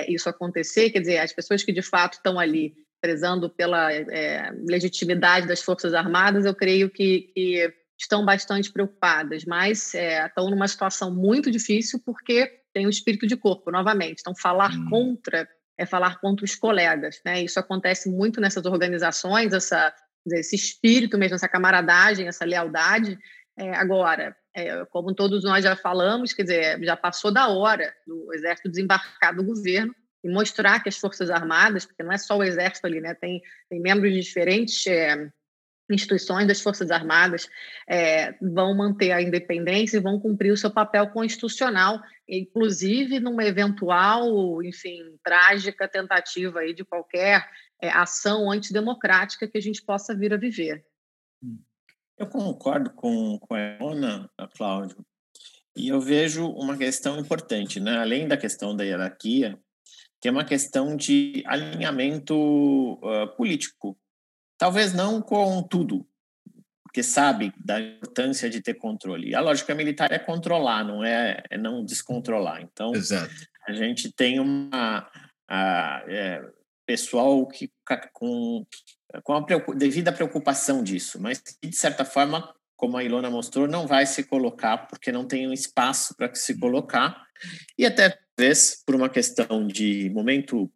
[0.09, 5.47] isso acontecer, quer dizer, as pessoas que de fato estão ali prezando pela é, legitimidade
[5.47, 11.15] das Forças Armadas, eu creio que, que estão bastante preocupadas, mas é, estão numa situação
[11.15, 14.21] muito difícil porque tem o espírito de corpo, novamente.
[14.21, 14.89] Então, falar hum.
[14.89, 17.21] contra é falar contra os colegas.
[17.27, 17.43] Né?
[17.43, 19.93] Isso acontece muito nessas organizações, essa,
[20.33, 23.19] esse espírito mesmo, essa camaradagem, essa lealdade.
[23.59, 28.33] É, agora, é, como todos nós já falamos, quer dizer, já passou da hora do
[28.33, 32.43] Exército desembarcar do governo e mostrar que as Forças Armadas, porque não é só o
[32.43, 35.31] Exército ali, né, tem, tem membros de diferentes é,
[35.91, 37.47] instituições das Forças Armadas,
[37.87, 44.63] é, vão manter a independência e vão cumprir o seu papel constitucional, inclusive numa eventual,
[44.63, 47.47] enfim, trágica tentativa aí de qualquer
[47.83, 50.85] é, ação antidemocrática que a gente possa vir a viver.
[52.17, 55.05] Eu concordo com, com a Ana, Cláudio,
[55.77, 57.99] e eu vejo uma questão importante, né?
[57.99, 59.59] além da questão da hierarquia,
[60.25, 63.95] tem uma questão de alinhamento uh, político.
[64.57, 66.09] Talvez não com tudo,
[66.83, 69.35] porque sabe da importância de ter controle.
[69.35, 72.63] A lógica militar é controlar, não é, é não descontrolar.
[72.63, 73.35] Então, Exato.
[73.69, 75.07] a gente tem uma
[75.47, 76.43] a, é,
[76.87, 77.71] pessoal que
[78.15, 78.67] com,
[79.23, 79.45] com a
[79.77, 84.25] devida preocupação disso, mas que, de certa forma, como a Ilona mostrou, não vai se
[84.25, 87.27] colocar porque não tem um espaço para se colocar
[87.77, 90.71] e até talvez por uma questão de momento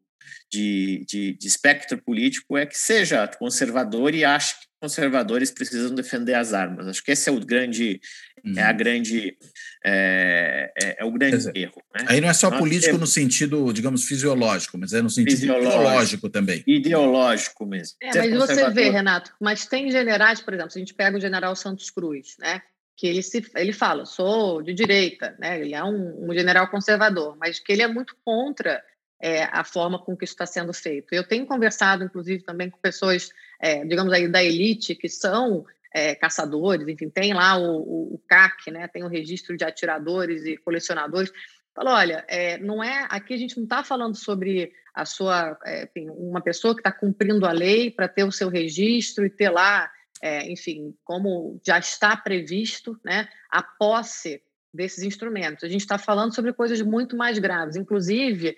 [0.50, 6.34] de, de, de, espectro político é que seja conservador e ache que conservadores precisam defender
[6.34, 6.86] as armas.
[6.86, 8.00] Acho que esse é o grande
[8.44, 8.54] uhum.
[8.56, 8.76] é a uhum.
[8.76, 9.36] grande
[9.84, 11.82] é, é, é o grande dizer, erro.
[11.94, 12.06] Né?
[12.08, 13.00] Aí não é só Nós político temos...
[13.00, 16.62] no sentido, digamos, fisiológico, mas é no sentido ideológico também.
[16.66, 17.96] Ideológico mesmo.
[18.02, 21.20] É, mas você vê, Renato, mas tem generais, por exemplo, se a gente pega o
[21.20, 22.62] general Santos Cruz, né?
[22.98, 25.60] Que ele, se, ele fala, sou de direita, né?
[25.60, 28.82] ele é um, um general conservador, mas que ele é muito contra
[29.20, 31.14] é, a forma com que isso está sendo feito.
[31.14, 33.30] Eu tenho conversado, inclusive, também com pessoas,
[33.60, 38.20] é, digamos aí, da elite, que são é, caçadores, enfim, tem lá o, o, o,
[38.28, 41.30] CAC, né, tem o registro de atiradores e colecionadores.
[41.72, 45.84] Falou, olha, é, não é aqui a gente não está falando sobre a sua, é,
[45.84, 49.50] enfim, uma pessoa que está cumprindo a lei para ter o seu registro e ter
[49.50, 49.88] lá,
[50.22, 55.64] é, enfim, como já está previsto, né, a posse desses instrumentos.
[55.64, 58.56] A gente está falando sobre coisas muito mais graves, inclusive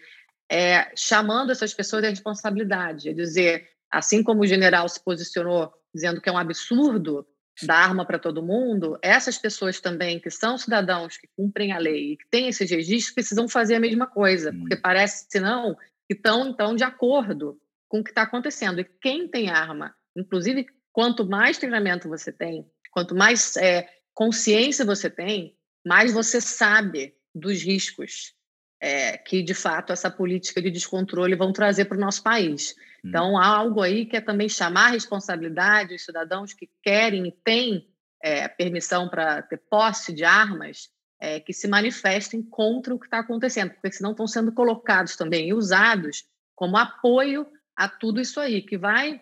[0.50, 6.20] é, chamando essas pessoas à responsabilidade, é dizer, assim como o general se posicionou dizendo
[6.20, 7.26] que é um absurdo
[7.62, 12.12] dar arma para todo mundo, essas pessoas também que são cidadãos que cumprem a lei
[12.12, 15.76] e que têm esses registros precisam fazer a mesma coisa, porque parece, senão,
[16.08, 18.80] que estão, então, de acordo com o que está acontecendo.
[18.80, 20.66] E quem tem arma, inclusive,
[21.00, 27.62] quanto mais treinamento você tem, quanto mais é, consciência você tem, mais você sabe dos
[27.62, 28.34] riscos
[28.78, 32.76] é, que, de fato, essa política de descontrole vão trazer para o nosso país.
[33.02, 33.08] Hum.
[33.08, 37.32] Então, há algo aí que é também chamar a responsabilidade os cidadãos que querem e
[37.32, 37.88] têm
[38.22, 43.20] é, permissão para ter posse de armas, é, que se manifestem contra o que está
[43.20, 48.60] acontecendo, porque senão estão sendo colocados também e usados como apoio a tudo isso aí,
[48.60, 49.18] que vai,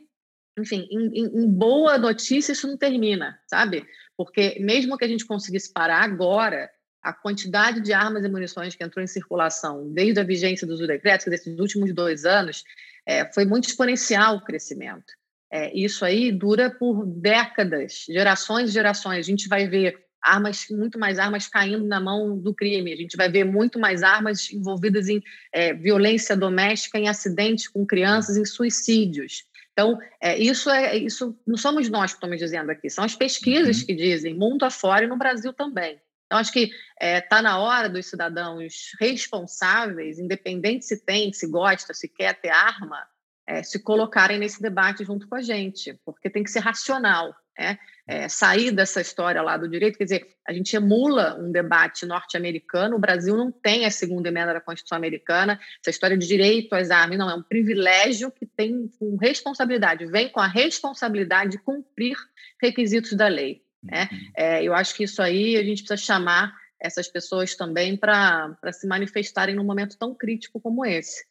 [0.59, 3.87] enfim, em, em boa notícia isso não termina, sabe?
[4.17, 6.69] Porque mesmo que a gente conseguisse parar agora,
[7.03, 11.27] a quantidade de armas e munições que entrou em circulação desde a vigência dos decretos,
[11.27, 12.65] desses últimos dois anos,
[13.07, 15.13] é, foi muito exponencial o crescimento.
[15.51, 19.21] É, isso aí dura por décadas, gerações e gerações.
[19.21, 22.93] A gente vai ver armas, muito mais armas caindo na mão do crime.
[22.93, 27.87] A gente vai ver muito mais armas envolvidas em é, violência doméstica, em acidentes com
[27.87, 29.45] crianças, em suicídios.
[29.79, 33.79] Então, é, isso é isso não somos nós que estamos dizendo aqui, são as pesquisas
[33.79, 33.87] uhum.
[33.87, 36.01] que dizem, mundo afora e no Brasil também.
[36.27, 41.47] Então, acho que está é, tá na hora dos cidadãos responsáveis, independente se tem, se
[41.47, 43.07] gosta, se quer ter arma,
[43.47, 47.33] é, se colocarem nesse debate junto com a gente, porque tem que ser racional.
[47.59, 47.79] Né?
[48.07, 52.97] É, sair dessa história lá do direito, quer dizer, a gente emula um debate norte-americano,
[52.97, 56.91] o Brasil não tem a segunda emenda da Constituição americana, essa história de direito às
[56.91, 62.17] armas não é um privilégio que tem com responsabilidade, vem com a responsabilidade de cumprir
[62.63, 63.63] requisitos da lei.
[63.83, 64.09] Né?
[64.11, 64.19] Uhum.
[64.37, 68.87] É, eu acho que isso aí a gente precisa chamar essas pessoas também para se
[68.87, 71.25] manifestarem num momento tão crítico como esse.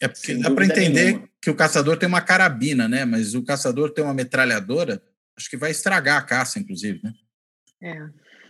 [0.00, 1.28] É porque dá para entender nenhuma.
[1.42, 3.04] que o caçador tem uma carabina, né?
[3.04, 5.02] Mas o caçador tem uma metralhadora,
[5.36, 7.12] acho que vai estragar a caça, inclusive, né?
[7.82, 7.98] É.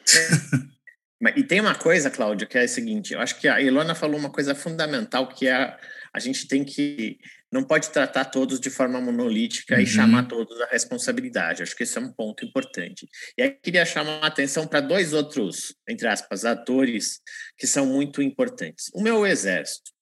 [1.41, 4.19] e tem uma coisa, Cláudio, que é a seguinte: eu acho que a Ilona falou
[4.19, 5.77] uma coisa fundamental, que é
[6.13, 7.19] a gente tem que
[7.53, 9.81] não pode tratar todos de forma monolítica uhum.
[9.81, 11.63] e chamar todos à responsabilidade.
[11.63, 13.09] Acho que esse é um ponto importante.
[13.39, 17.21] E aí queria chamar a atenção para dois outros, entre aspas, atores
[17.57, 18.91] que são muito importantes.
[18.95, 19.96] O meu exército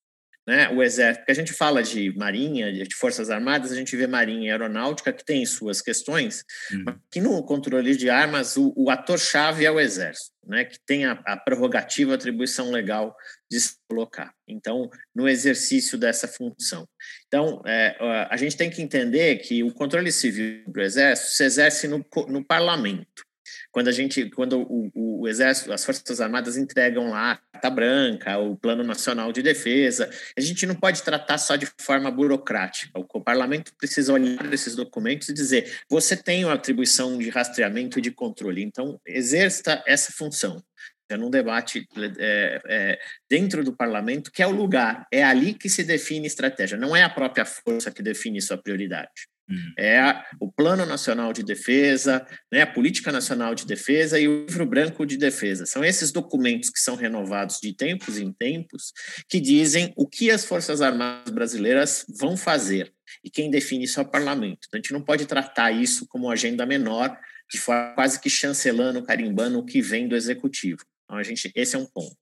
[0.47, 4.07] né, o exército, porque a gente fala de marinha, de forças armadas, a gente vê
[4.07, 6.83] marinha e aeronáutica que tem suas questões, uhum.
[6.87, 11.07] mas que no controle de armas o, o ator-chave é o exército, né, que tem
[11.07, 13.17] a, a prerrogativa, a atribuição legal
[13.51, 14.33] de se colocar.
[14.47, 16.87] Então, no exercício dessa função.
[17.27, 17.97] Então, é,
[18.31, 22.45] a gente tem que entender que o controle civil do exército se exerce no, no
[22.45, 23.25] parlamento
[23.75, 28.39] quando a gente, quando o, o, exército, as forças armadas entregam lá a carta branca,
[28.39, 30.09] o plano nacional de defesa,
[30.39, 32.93] a gente não pode tratar só de forma burocrática.
[32.97, 38.03] O, parlamento precisa olhar esses documentos e dizer: você tem a atribuição de rastreamento e
[38.03, 40.63] de controle, então exerça essa função.
[41.09, 41.85] É num debate
[42.19, 42.99] é, é,
[43.29, 47.03] dentro do parlamento, que é o lugar, é ali que se define estratégia, não é
[47.03, 49.34] a própria força que define sua prioridade.
[49.49, 49.73] Hum.
[49.79, 54.67] É o Plano Nacional de Defesa, né, a Política Nacional de Defesa e o Livro
[54.67, 55.67] Branco de Defesa.
[55.67, 58.93] São esses documentos que são renovados de tempos em tempos
[59.29, 62.93] que dizem o que as Forças Armadas brasileiras vão fazer.
[63.23, 64.67] E quem define isso é o parlamento.
[64.67, 67.17] Então, a gente não pode tratar isso como agenda menor,
[67.51, 70.81] de forma quase que chancelando, carimbando o que vem do executivo.
[71.05, 72.17] Então, a gente, esse é um ponto.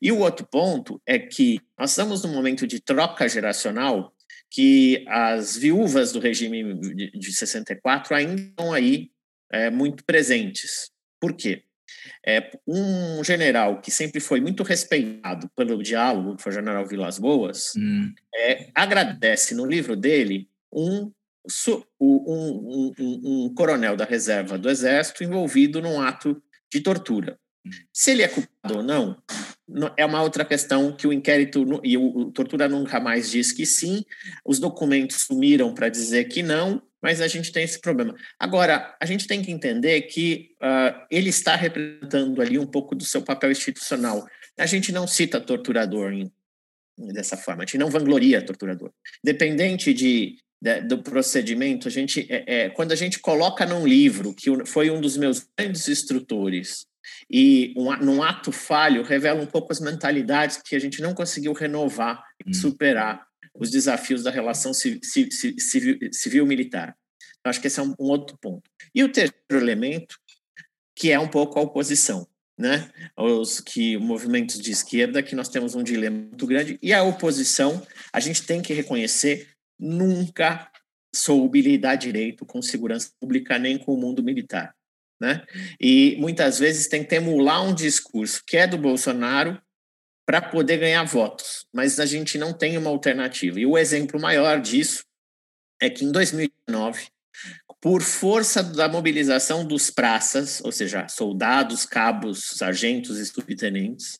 [0.00, 4.12] E o outro ponto é que nós estamos num momento de troca geracional
[4.50, 6.74] que as viúvas do regime
[7.12, 9.10] de 64 ainda estão aí
[9.52, 10.90] é, muito presentes.
[11.20, 11.62] Por quê?
[12.26, 17.18] É, um general que sempre foi muito respeitado pelo diálogo, que foi o general Vilas
[17.18, 18.12] Boas, hum.
[18.34, 21.10] é, agradece no livro dele um,
[22.00, 26.42] um, um, um coronel da reserva do Exército envolvido num ato
[26.72, 27.38] de tortura.
[27.92, 29.22] Se ele é culpado ou não,
[29.96, 34.04] é uma outra questão que o inquérito e o, Tortura nunca mais diz que sim,
[34.44, 38.14] os documentos sumiram para dizer que não, mas a gente tem esse problema.
[38.38, 43.04] Agora, a gente tem que entender que uh, ele está representando ali um pouco do
[43.04, 44.26] seu papel institucional.
[44.58, 46.32] A gente não cita torturador em,
[47.12, 48.90] dessa forma, a gente não vangloria torturador.
[49.22, 54.34] Dependente de, de do procedimento, a gente, é, é, quando a gente coloca num livro,
[54.34, 56.87] que foi um dos meus grandes instrutores,
[57.30, 61.52] e um, num ato falho revela um pouco as mentalidades que a gente não conseguiu
[61.52, 62.54] renovar e hum.
[62.54, 66.94] superar os desafios da relação civil-militar.
[67.40, 68.70] Então, acho que esse é um, um, outro ponto.
[68.94, 70.16] E o terceiro elemento,
[70.94, 72.88] que é um pouco a oposição, né?
[73.16, 77.84] Os que movimentos de esquerda, que nós temos um dilema muito grande, e a oposição,
[78.12, 79.48] a gente tem que reconhecer,
[79.78, 80.70] nunca
[81.14, 84.74] soube lidar direito com segurança pública nem com o mundo militar.
[85.20, 85.44] Né?
[85.80, 89.60] E muitas vezes tem que emular um discurso que é do Bolsonaro
[90.24, 93.58] para poder ganhar votos, mas a gente não tem uma alternativa.
[93.58, 95.02] E o exemplo maior disso
[95.80, 97.08] é que em 2019,
[97.80, 104.18] por força da mobilização dos praças, ou seja, soldados, cabos, sargentos e subtenentes,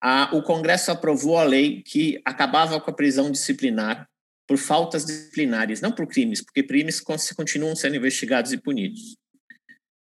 [0.00, 4.08] a, o Congresso aprovou a lei que acabava com a prisão disciplinar
[4.46, 9.16] por faltas disciplinares, não por crimes, porque crimes continuam sendo investigados e punidos.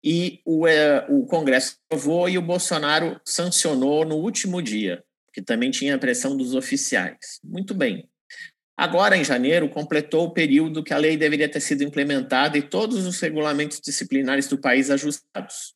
[0.03, 5.71] E o, é, o Congresso aprovou e o Bolsonaro sancionou no último dia que também
[5.71, 7.39] tinha a pressão dos oficiais.
[7.43, 8.09] Muito bem.
[8.75, 13.05] Agora, em janeiro, completou o período que a lei deveria ter sido implementada e todos
[13.05, 15.73] os regulamentos disciplinares do país ajustados.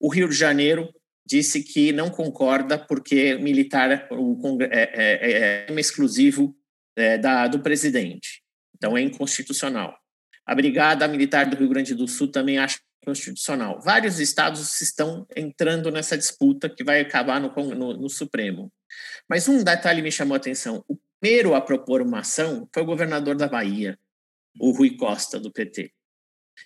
[0.00, 0.92] O Rio de Janeiro
[1.24, 6.54] disse que não concorda porque militar o, é, é, é, é exclusivo
[6.96, 8.42] é, da, do presidente.
[8.76, 9.96] Então, é inconstitucional.
[10.44, 13.80] A Brigada Militar do Rio Grande do Sul também acha constitucional.
[13.80, 18.72] Vários estados estão entrando nessa disputa que vai acabar no, no, no Supremo.
[19.28, 20.84] Mas um detalhe me chamou a atenção.
[20.88, 23.98] O primeiro a propor uma ação foi o governador da Bahia,
[24.58, 25.92] o Rui Costa, do PT.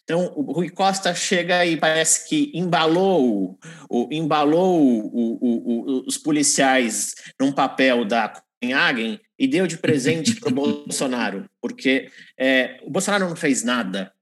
[0.03, 3.59] Então, o Rui Costa chega e parece que embalou,
[3.89, 10.51] o, embalou o, o, os policiais num papel da Copenhagen e deu de presente para
[10.51, 14.13] o Bolsonaro, porque é, o Bolsonaro não fez nada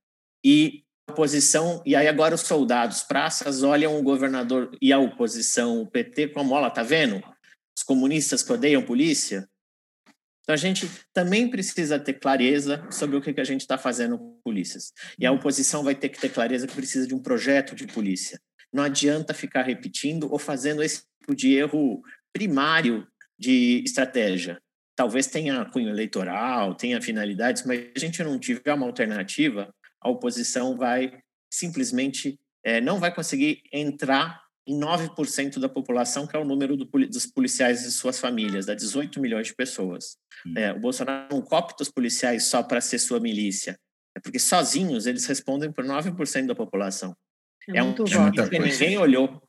[0.45, 5.87] e oposição, e aí agora os soldados, praças, olham o governador e a oposição, o
[5.87, 7.23] PT, como, olha, tá vendo?
[7.77, 9.49] os comunistas que odeiam polícia.
[10.43, 14.19] Então, a gente também precisa ter clareza sobre o que, que a gente está fazendo
[14.19, 14.93] com polícias.
[15.19, 18.39] E a oposição vai ter que ter clareza que precisa de um projeto de polícia.
[18.73, 22.03] Não adianta ficar repetindo ou fazendo esse tipo de erro
[22.33, 23.07] primário
[23.39, 24.61] de estratégia.
[24.97, 29.75] Talvez tenha cunho eleitoral, tenha finalidades, mas a gente não tiver uma alternativa,
[30.05, 31.19] a oposição vai
[31.51, 36.87] simplesmente é, não vai conseguir entrar em 9% da população, que é o número do,
[36.87, 40.17] dos policiais e suas famílias, dá 18 milhões de pessoas.
[40.47, 40.55] Hum.
[40.57, 43.79] É, o Bolsonaro não copta os policiais só para ser sua milícia,
[44.17, 47.15] é porque sozinhos eles respondem por 9% da população.
[47.69, 49.43] É, é um tipo que ninguém olhou.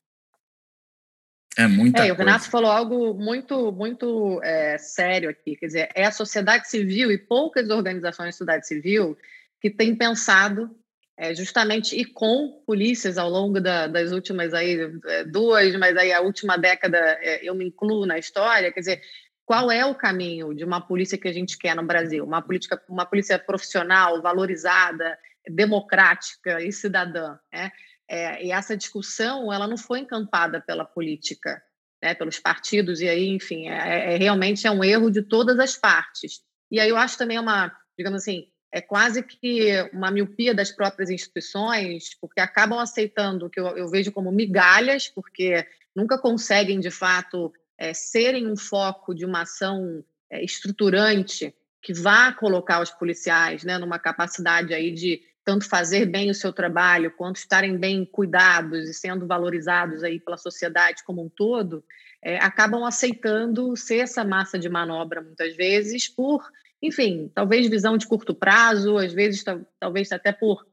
[1.57, 5.55] É muita é, O Renato falou algo muito, muito é, sério aqui.
[5.55, 9.17] Quer dizer, é a sociedade civil e poucas organizações de sociedade civil
[9.65, 10.69] que têm pensado
[11.17, 16.13] é, justamente e com polícias ao longo da, das últimas aí é, duas, mas aí
[16.13, 19.01] a última década é, eu me incluo na história, quer dizer,
[19.43, 22.23] qual é o caminho de uma polícia que a gente quer no Brasil?
[22.23, 25.17] Uma política, uma polícia profissional, valorizada,
[25.49, 27.71] democrática e cidadã, né?
[28.07, 31.59] É, e essa discussão ela não foi encampada pela política,
[32.03, 35.75] né, pelos partidos e aí, enfim, é, é, realmente é um erro de todas as
[35.75, 36.41] partes.
[36.69, 38.45] E aí eu acho também uma, digamos assim,
[38.75, 43.87] é quase que uma miopia das próprias instituições, porque acabam aceitando o que eu, eu,
[43.87, 45.65] vejo como migalhas, porque
[45.95, 52.33] nunca conseguem, de fato, é, serem um foco de uma ação é, estruturante que vá
[52.33, 57.37] colocar os policiais né, numa capacidade aí de tanto fazer bem o seu trabalho, quanto
[57.37, 61.81] estarem bem cuidados e sendo valorizados aí pela sociedade como um todo,
[62.21, 66.43] é, acabam aceitando ser essa massa de manobra muitas vezes por
[66.87, 69.43] enfim, talvez visão de curto prazo, às vezes
[69.79, 70.65] talvez até por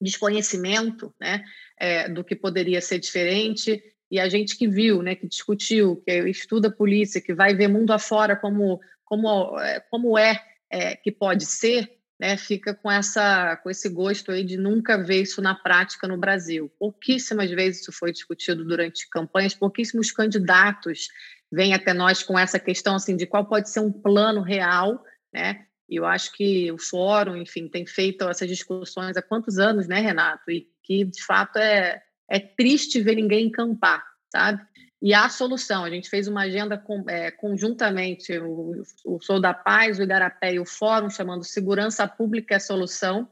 [0.00, 1.42] desconhecimento né,
[1.78, 3.82] é, do que poderia ser diferente.
[4.10, 7.92] E a gente que viu, né, que discutiu, que estuda polícia, que vai ver mundo
[7.92, 10.40] afora como, como, é, como é,
[10.70, 11.90] é que pode ser,
[12.20, 16.16] né, fica com essa com esse gosto aí de nunca ver isso na prática no
[16.16, 16.70] Brasil.
[16.78, 21.08] Pouquíssimas vezes isso foi discutido durante campanhas, pouquíssimos candidatos
[21.50, 25.02] vêm até nós com essa questão assim de qual pode ser um plano real,
[25.36, 25.66] né?
[25.88, 30.00] E eu acho que o fórum, enfim, tem feito essas discussões há quantos anos, né,
[30.00, 30.50] Renato?
[30.50, 34.60] E que de fato é é triste ver ninguém encampar, sabe?
[35.00, 39.54] E a solução, a gente fez uma agenda com, é, conjuntamente, o, o Sou da
[39.54, 43.28] Paz, o Igarapé e o Fórum, chamando Segurança Pública é Solução.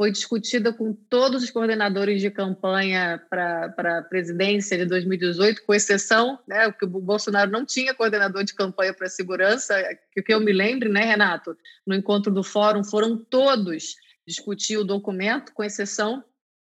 [0.00, 6.38] Foi discutida com todos os coordenadores de campanha para a presidência de 2018, com exceção,
[6.48, 9.74] né, que o Bolsonaro não tinha coordenador de campanha para segurança,
[10.10, 11.54] que que eu me lembre, né, Renato,
[11.86, 13.94] no encontro do Fórum, foram todos
[14.26, 16.24] discutir o documento, com exceção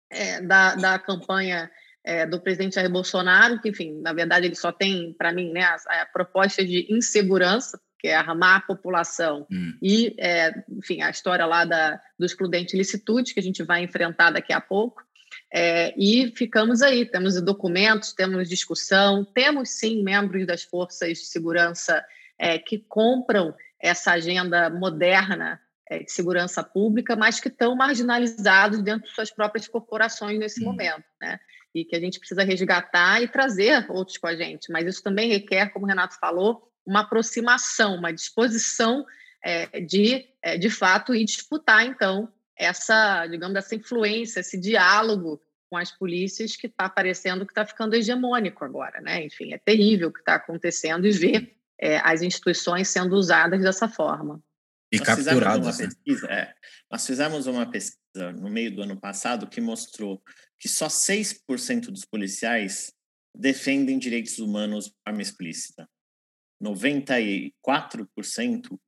[0.09, 1.71] é, da, da campanha
[2.03, 5.65] é, do presidente Jair Bolsonaro, que, enfim, na verdade, ele só tem, para mim, né,
[5.65, 9.75] a, a, proposta de insegurança, que é armar a população, hum.
[9.83, 14.31] e, é, enfim, a história lá da, do excludente licitude, que a gente vai enfrentar
[14.31, 15.03] daqui a pouco.
[15.53, 22.03] É, e ficamos aí, temos documentos, temos discussão, temos sim membros das forças de segurança
[22.39, 29.09] é, que compram essa agenda moderna é, de segurança pública, mas que estão marginalizados dentro
[29.09, 30.67] de suas próprias corporações nesse hum.
[30.67, 31.39] momento, né?
[31.75, 34.73] E que a gente precisa resgatar e trazer outros com a gente.
[34.73, 39.05] Mas isso também requer, como o Renato falou, uma aproximação, uma disposição
[39.43, 45.77] é, de, é, de fato, ir disputar, então, essa, digamos, essa influência, esse diálogo com
[45.77, 49.25] as polícias que está parecendo que está ficando hegemônico agora, né?
[49.25, 53.89] Enfim, é terrível o que está acontecendo e ver é, as instituições sendo usadas dessa
[53.89, 54.43] forma.
[54.93, 55.67] E nós capturados.
[55.67, 55.87] Fizemos né?
[55.87, 56.55] pesquisa, é,
[56.91, 60.21] nós fizemos uma pesquisa no meio do ano passado que mostrou
[60.59, 62.93] que só 6% dos policiais
[63.35, 65.89] defendem direitos humanos de forma explícita.
[66.63, 68.79] 94%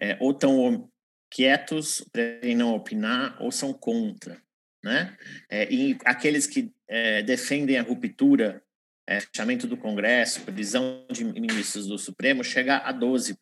[0.00, 0.88] é, ou estão
[1.30, 4.40] quietos para não opinar ou são contra.
[4.82, 5.16] Né?
[5.50, 8.62] É, e aqueles que é, defendem a ruptura,
[9.06, 13.36] é, fechamento do Congresso, prisão de ministros do Supremo, chega a 12%.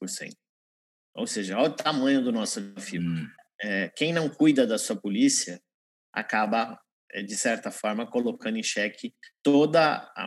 [1.14, 3.03] Ou seja, olha o tamanho do nosso desafio.
[3.03, 3.26] Hum.
[3.62, 5.61] É, quem não cuida da sua polícia
[6.12, 6.78] acaba,
[7.12, 9.78] é, de certa forma, colocando em xeque todo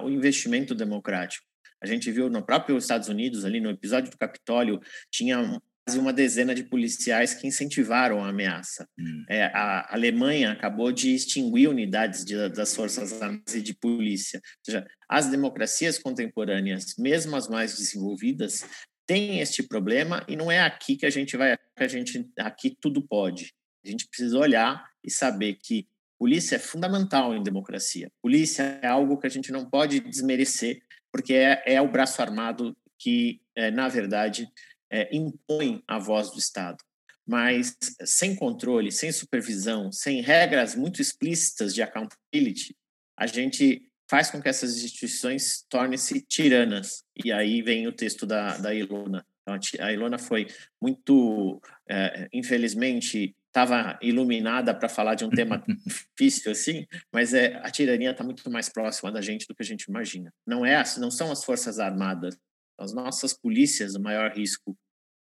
[0.04, 1.46] o investimento democrático.
[1.82, 4.80] A gente viu no próprio Estados Unidos, ali no episódio do Capitólio,
[5.12, 8.88] tinha quase uma dezena de policiais que incentivaram a ameaça.
[9.00, 9.26] Hum.
[9.28, 14.40] É, a Alemanha acabou de extinguir unidades de, das forças armadas e de polícia.
[14.40, 18.64] Ou seja, as democracias contemporâneas, mesmo as mais desenvolvidas,
[19.08, 22.78] tem este problema e não é aqui que a gente vai, que a gente aqui
[22.80, 23.52] tudo pode.
[23.84, 25.88] A gente precisa olhar e saber que
[26.20, 28.12] polícia é fundamental em democracia.
[28.22, 30.80] Polícia é algo que a gente não pode desmerecer,
[31.12, 34.48] porque é, é o braço armado que, é, na verdade,
[34.90, 36.78] é, impõe a voz do Estado.
[37.26, 42.76] Mas sem controle, sem supervisão, sem regras muito explícitas de accountability,
[43.16, 47.04] a gente faz com que essas instituições tornem-se tiranas.
[47.24, 49.24] E aí vem o texto da, da Ilona.
[49.44, 50.48] Então, a Ilona foi
[50.82, 57.70] muito, é, infelizmente, estava iluminada para falar de um tema difícil assim, mas é, a
[57.70, 60.32] tirania está muito mais próxima da gente do que a gente imagina.
[60.48, 62.38] Não é, não são as forças armadas,
[62.80, 64.78] as nossas polícias o maior risco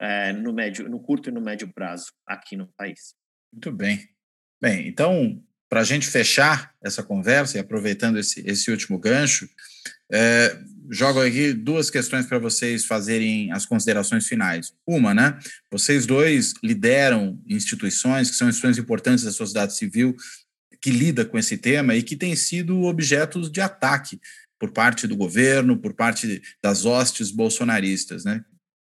[0.01, 3.13] é, no médio, no curto e no médio prazo aqui no país.
[3.51, 4.09] Muito bem.
[4.61, 9.49] Bem, então para a gente fechar essa conversa e aproveitando esse, esse último gancho,
[10.11, 10.55] é,
[10.89, 14.73] jogo aqui duas questões para vocês fazerem as considerações finais.
[14.87, 15.37] Uma, né?
[15.71, 20.15] Vocês dois lideram instituições que são instituições importantes da sociedade civil
[20.81, 24.19] que lida com esse tema e que têm sido objetos de ataque
[24.59, 28.43] por parte do governo, por parte das hostes bolsonaristas, né?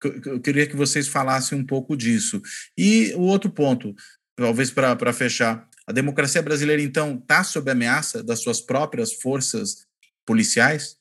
[0.04, 2.42] Eu queria que vocês falassem um pouco disso.
[2.78, 3.96] E o outro ponto,
[4.36, 9.86] talvez para fechar, a democracia brasileira, então, está sob ameaça das suas próprias forças
[10.26, 10.98] policiais?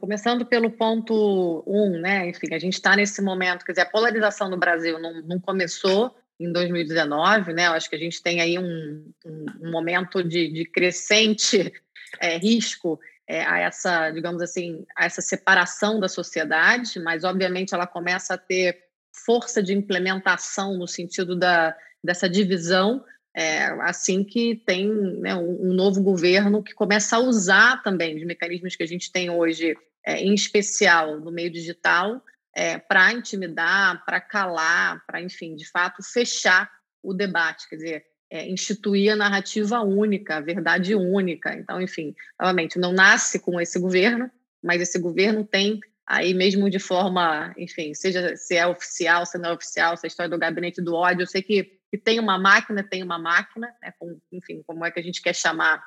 [0.00, 2.28] Começando pelo ponto um, né?
[2.28, 6.16] Enfim, a gente está nesse momento, quer dizer, a polarização no Brasil não, não começou
[6.40, 7.66] em 2019, né?
[7.66, 11.72] Eu acho que a gente tem aí um, um, um momento de, de crescente
[12.20, 12.98] é, risco
[13.28, 18.38] é, a essa, digamos assim, a essa separação da sociedade, mas obviamente ela começa a
[18.38, 18.84] ter
[19.24, 23.04] força de implementação no sentido da, dessa divisão,
[23.36, 28.24] é, assim que tem né, um, um, novo governo que começa a usar também os
[28.24, 29.76] mecanismos que a gente tem hoje,
[30.06, 32.22] é, em especial no meio digital,
[32.54, 36.70] é, para intimidar, para calar, para, enfim, de fato, fechar
[37.02, 41.54] o debate, quer dizer, é, instituir a narrativa única, a verdade única.
[41.54, 44.30] Então, enfim, novamente, não nasce com esse governo,
[44.62, 49.50] mas esse governo tem aí mesmo de forma, enfim, seja se é oficial, se não
[49.50, 52.18] é oficial, se é a história do gabinete do ódio, eu sei que, que tem
[52.18, 55.82] uma máquina, tem uma máquina, né, com, enfim, como é que a gente quer chamar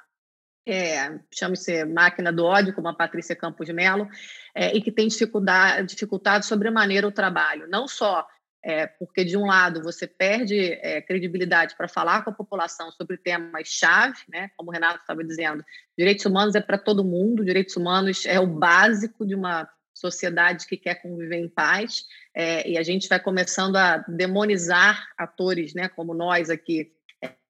[0.68, 4.08] é, chame-se máquina do ódio, como a Patrícia Campos Melo,
[4.54, 8.28] é, e que tem dificuldade, dificultado sobremaneira o trabalho, não só
[8.64, 13.18] é, porque, de um lado, você perde é, credibilidade para falar com a população sobre
[13.18, 14.50] temas-chave, né?
[14.58, 15.64] como o Renato estava dizendo,
[15.98, 19.70] direitos humanos é para todo mundo, direitos humanos é o básico de uma
[20.00, 25.74] sociedade que quer conviver em paz, é, e a gente vai começando a demonizar atores
[25.74, 26.92] né, como nós aqui,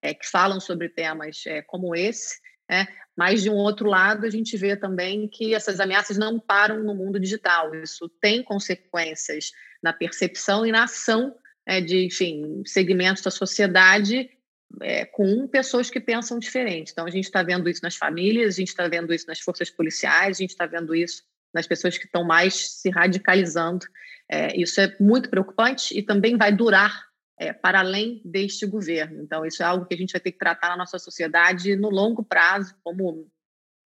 [0.01, 2.39] é, que falam sobre temas é, como esse,
[2.69, 2.87] né?
[3.17, 6.95] Mas, de um outro lado, a gente vê também que essas ameaças não param no
[6.95, 7.75] mundo digital.
[7.75, 9.51] Isso tem consequências
[9.83, 11.35] na percepção e na ação
[11.65, 14.29] é, de, enfim, segmentos da sociedade
[14.81, 16.91] é, com pessoas que pensam diferente.
[16.91, 19.69] Então, a gente está vendo isso nas famílias, a gente está vendo isso nas forças
[19.69, 21.23] policiais, a gente está vendo isso
[21.53, 23.85] nas pessoas que estão mais se radicalizando.
[24.29, 29.21] É, isso é muito preocupante e também vai durar é, para além deste governo.
[29.23, 31.89] Então, isso é algo que a gente vai ter que tratar na nossa sociedade no
[31.89, 33.31] longo prazo, como,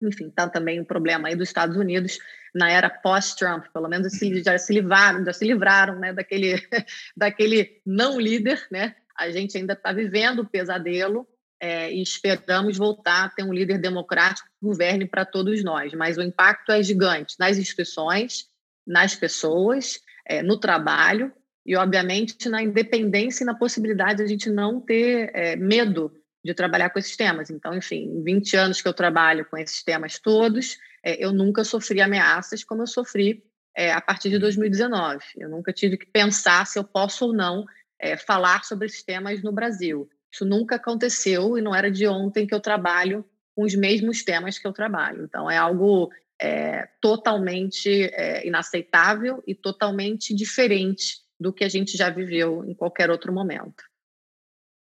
[0.02, 2.18] enfim, está também um problema aí dos Estados Unidos
[2.54, 6.54] na era pós-Trump, pelo menos se, já se livraram, já se livraram né, daquele,
[7.16, 8.94] daquele não líder, né?
[9.16, 11.26] A gente ainda está vivendo o pesadelo
[11.64, 15.94] é, e esperamos voltar a ter um líder democrático que governe para todos nós.
[15.94, 18.50] Mas o impacto é gigante nas instituições,
[18.86, 21.32] nas pessoas, é, no trabalho
[21.64, 26.12] e, obviamente, na independência e na possibilidade de a gente não ter é, medo
[26.44, 27.48] de trabalhar com esses temas.
[27.48, 31.64] Então, enfim, em 20 anos que eu trabalho com esses temas todos, é, eu nunca
[31.64, 33.42] sofri ameaças como eu sofri
[33.74, 35.24] é, a partir de 2019.
[35.38, 37.64] Eu nunca tive que pensar se eu posso ou não
[37.98, 40.06] é, falar sobre esses temas no Brasil.
[40.34, 43.24] Isso nunca aconteceu e não era de ontem que eu trabalho
[43.54, 45.22] com os mesmos temas que eu trabalho.
[45.22, 46.10] Então, é algo
[46.42, 53.10] é, totalmente é, inaceitável e totalmente diferente do que a gente já viveu em qualquer
[53.10, 53.84] outro momento.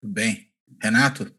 [0.04, 0.52] Bem.
[0.82, 1.32] Renato?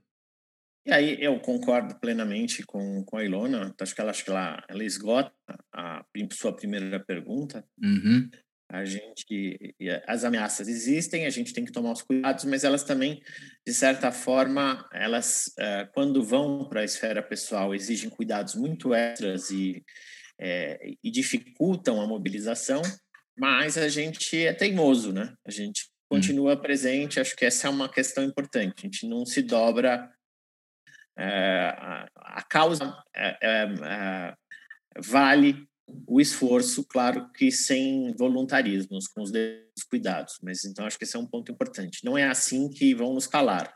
[0.87, 3.75] E aí eu concordo plenamente com, com a Ilona.
[3.81, 5.35] Acho que ela, acho que ela, ela esgota
[5.73, 7.67] a sua primeira pergunta.
[7.83, 8.31] Uhum.
[8.69, 9.75] A gente,
[10.07, 13.23] as ameaças existem, a gente tem que tomar os cuidados, mas elas também,
[13.65, 19.51] de certa forma, elas, eh, quando vão para a esfera pessoal, exigem cuidados muito extras
[19.51, 19.85] e,
[20.41, 22.83] é, e dificultam a mobilização
[23.37, 25.35] mas a gente é teimoso, né?
[25.45, 28.75] A gente continua presente, acho que essa é uma questão importante.
[28.79, 30.11] A gente não se dobra.
[31.17, 34.35] É, a, a, causa é,
[34.99, 35.69] vale
[36.07, 39.33] o esforço, claro que sem voluntarismos, com os
[39.89, 40.39] cuidados.
[40.43, 42.05] Mas então acho que esse é um ponto importante.
[42.05, 43.75] Não é assim que vão nos calar,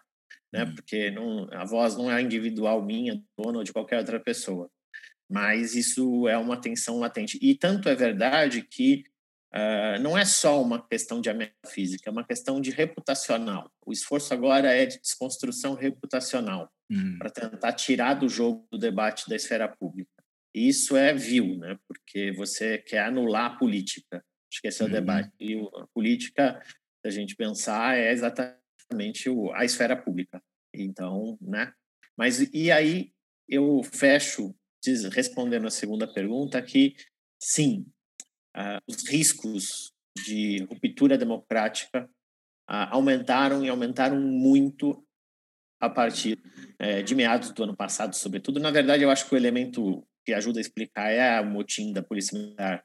[0.52, 0.64] né?
[0.64, 0.74] Uhum.
[0.74, 4.70] Porque não, a voz não é individual minha, dona ou de qualquer outra pessoa.
[5.30, 7.38] Mas isso é uma tensão latente.
[7.42, 9.04] E tanto é verdade que
[9.48, 13.72] Uh, não é só uma questão de ameaça física, é uma questão de reputacional.
[13.84, 17.16] O esforço agora é de desconstrução reputacional uhum.
[17.18, 20.17] para tentar tirar do jogo do debate da esfera pública.
[20.58, 21.78] E isso é vil, né?
[21.86, 24.24] Porque você quer anular a política.
[24.50, 24.94] Acho que esse é o uhum.
[24.94, 25.30] debate.
[25.38, 30.42] E a política, se a gente pensar, é exatamente a esfera pública.
[30.74, 31.72] Então, né?
[32.16, 33.12] Mas e aí
[33.48, 34.52] eu fecho
[35.12, 36.96] respondendo a segunda pergunta que
[37.40, 37.86] sim,
[38.56, 39.92] uh, os riscos
[40.26, 42.04] de ruptura democrática
[42.68, 45.04] uh, aumentaram e aumentaram muito
[45.80, 46.36] a partir
[46.82, 48.58] uh, de meados do ano passado, sobretudo.
[48.58, 52.02] Na verdade, eu acho que o elemento que ajuda a explicar é o motim da
[52.02, 52.84] Polícia Militar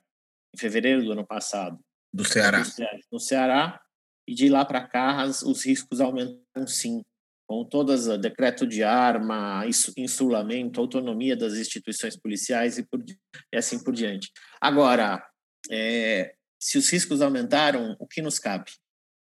[0.56, 1.78] em fevereiro do ano passado.
[2.14, 2.64] Do Ceará.
[3.12, 3.82] No Ceará.
[4.26, 7.02] E de lá para cá, os riscos aumentaram sim
[7.46, 9.66] com todas o decreto de arma,
[9.98, 13.04] insulamento, autonomia das instituições policiais e, por,
[13.52, 14.32] e assim por diante.
[14.62, 15.22] Agora,
[15.70, 18.72] é, se os riscos aumentaram, o que nos cabe?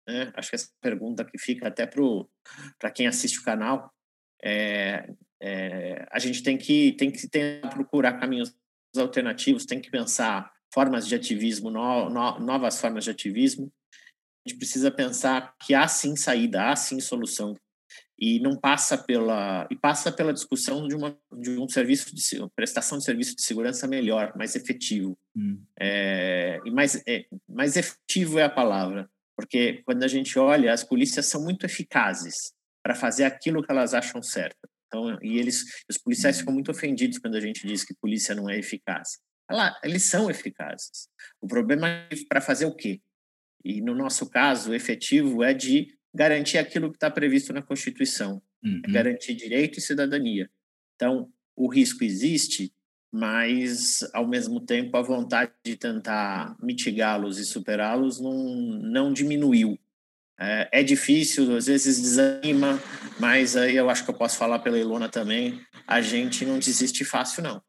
[0.06, 0.34] Né?
[0.36, 3.90] Acho que essa pergunta que fica até para quem assiste o canal,
[4.44, 5.08] é,
[5.42, 8.56] é, a gente tem que, tem que tentar procurar caminhos
[8.96, 13.72] alternativos, tem que pensar formas de ativismo, no, no, novas formas de ativismo.
[14.46, 17.56] A gente precisa pensar que há sim saída, há sim solução
[18.20, 22.22] e não passa pela e passa pela discussão de uma de um serviço de
[22.56, 25.18] prestação de serviço de segurança melhor, mais efetivo.
[25.36, 25.60] Hum.
[25.80, 30.84] É, e mais é, mais efetivo é a palavra, porque quando a gente olha, as
[30.84, 34.70] polícias são muito eficazes para fazer aquilo que elas acham certo.
[34.92, 38.50] Então, e eles os policiais ficam muito ofendidos quando a gente diz que polícia não
[38.50, 39.20] é eficaz.
[39.50, 41.08] Ela, eles são eficazes.
[41.40, 43.00] O problema é para fazer o quê?
[43.64, 48.42] E no nosso caso, o efetivo é de garantir aquilo que está previsto na Constituição,
[48.64, 48.82] uhum.
[48.90, 50.50] garantir direito e cidadania.
[50.96, 52.74] Então, o risco existe
[53.12, 59.78] mas ao mesmo tempo a vontade de tentar mitigá-los e superá-los não, não diminuiu.
[60.44, 62.82] É, é, difícil, às vezes desanima,
[63.20, 67.06] mas aí eu acho que eu posso falar pela Ilona também, a gente não desiste
[67.06, 67.62] fácil, não.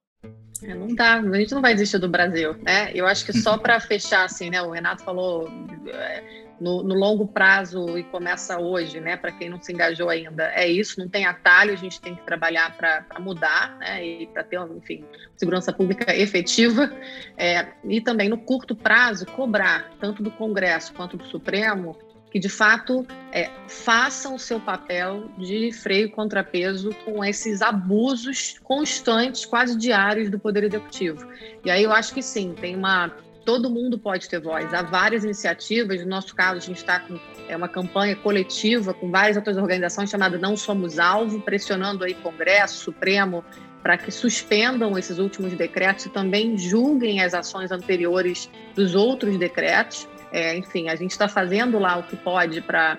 [0.62, 2.90] É, não dá, a gente não vai desistir do Brasil, né?
[2.94, 4.62] Eu acho que só para fechar, assim, né?
[4.62, 5.50] O Renato falou
[5.86, 6.22] é,
[6.58, 9.18] no, no, longo prazo e começa hoje, né?
[9.18, 12.22] Para quem não se engajou ainda, é isso, não tem atalho, a gente tem que
[12.22, 14.02] trabalhar para mudar, né?
[14.02, 15.04] E para ter, enfim,
[15.36, 16.90] segurança pública efetiva.
[17.36, 21.98] É, e também no curto prazo, cobrar, tanto do Congresso quanto do Supremo,
[22.32, 28.56] que de fato é, façam o seu papel de freio e contrapeso com esses abusos
[28.64, 31.28] constantes, quase diários do Poder Executivo.
[31.62, 33.14] E aí eu acho que sim, tem uma.
[33.44, 34.72] Todo mundo pode ter voz.
[34.72, 36.00] Há várias iniciativas.
[36.00, 37.18] No nosso caso, a gente está com
[37.48, 42.78] é, uma campanha coletiva com várias outras organizações chamada Não Somos Alvo, pressionando aí Congresso,
[42.78, 43.44] Supremo,
[43.82, 50.08] para que suspendam esses últimos decretos e também julguem as ações anteriores dos outros decretos.
[50.32, 52.98] É, enfim, a gente está fazendo lá o que pode para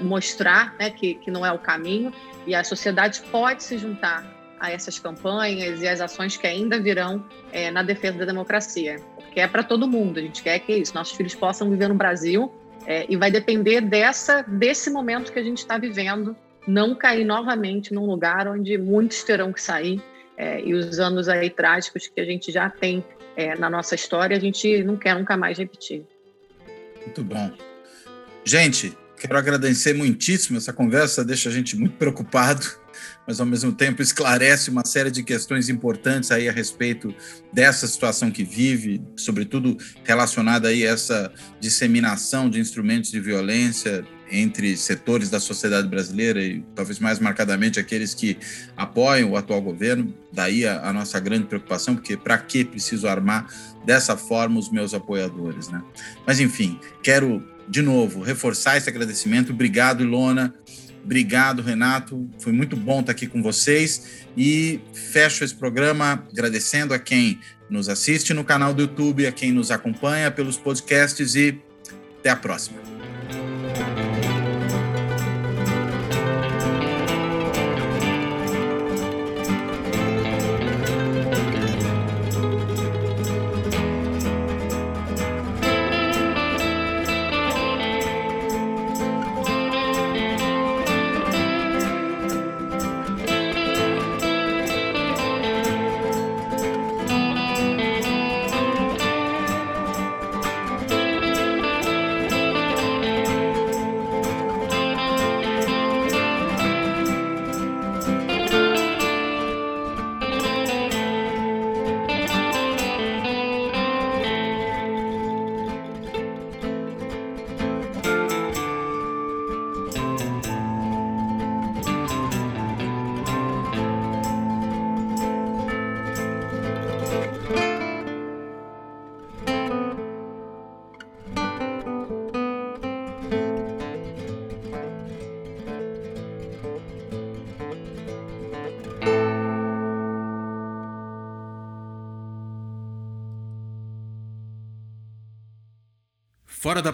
[0.00, 2.12] mostrar né, que, que não é o caminho
[2.46, 4.24] e a sociedade pode se juntar
[4.58, 9.40] a essas campanhas e as ações que ainda virão é, na defesa da democracia, porque
[9.40, 10.18] é para todo mundo.
[10.18, 12.50] A gente quer que isso, nossos filhos possam viver no Brasil
[12.86, 17.92] é, e vai depender dessa desse momento que a gente está vivendo, não cair novamente
[17.92, 20.00] num lugar onde muitos terão que sair
[20.36, 23.04] é, e os anos aí trágicos que a gente já tem
[23.36, 26.04] é, na nossa história a gente não quer nunca mais repetir.
[27.04, 27.52] Muito bom.
[28.44, 30.58] Gente, quero agradecer muitíssimo.
[30.58, 32.66] Essa conversa deixa a gente muito preocupado,
[33.26, 37.14] mas ao mesmo tempo esclarece uma série de questões importantes aí a respeito
[37.52, 44.76] dessa situação que vive, sobretudo relacionada aí a essa disseminação de instrumentos de violência entre
[44.76, 48.38] setores da sociedade brasileira e talvez mais marcadamente aqueles que
[48.76, 50.12] apoiam o atual governo.
[50.32, 53.46] Daí a, a nossa grande preocupação, porque para que preciso armar
[53.84, 55.82] dessa forma os meus apoiadores, né?
[56.26, 59.52] Mas enfim, quero de novo reforçar esse agradecimento.
[59.52, 60.54] Obrigado, Ilona.
[61.04, 62.28] Obrigado, Renato.
[62.38, 67.88] Foi muito bom estar aqui com vocês e fecho esse programa agradecendo a quem nos
[67.88, 71.60] assiste no canal do YouTube, a quem nos acompanha pelos podcasts e
[72.18, 72.91] até a próxima.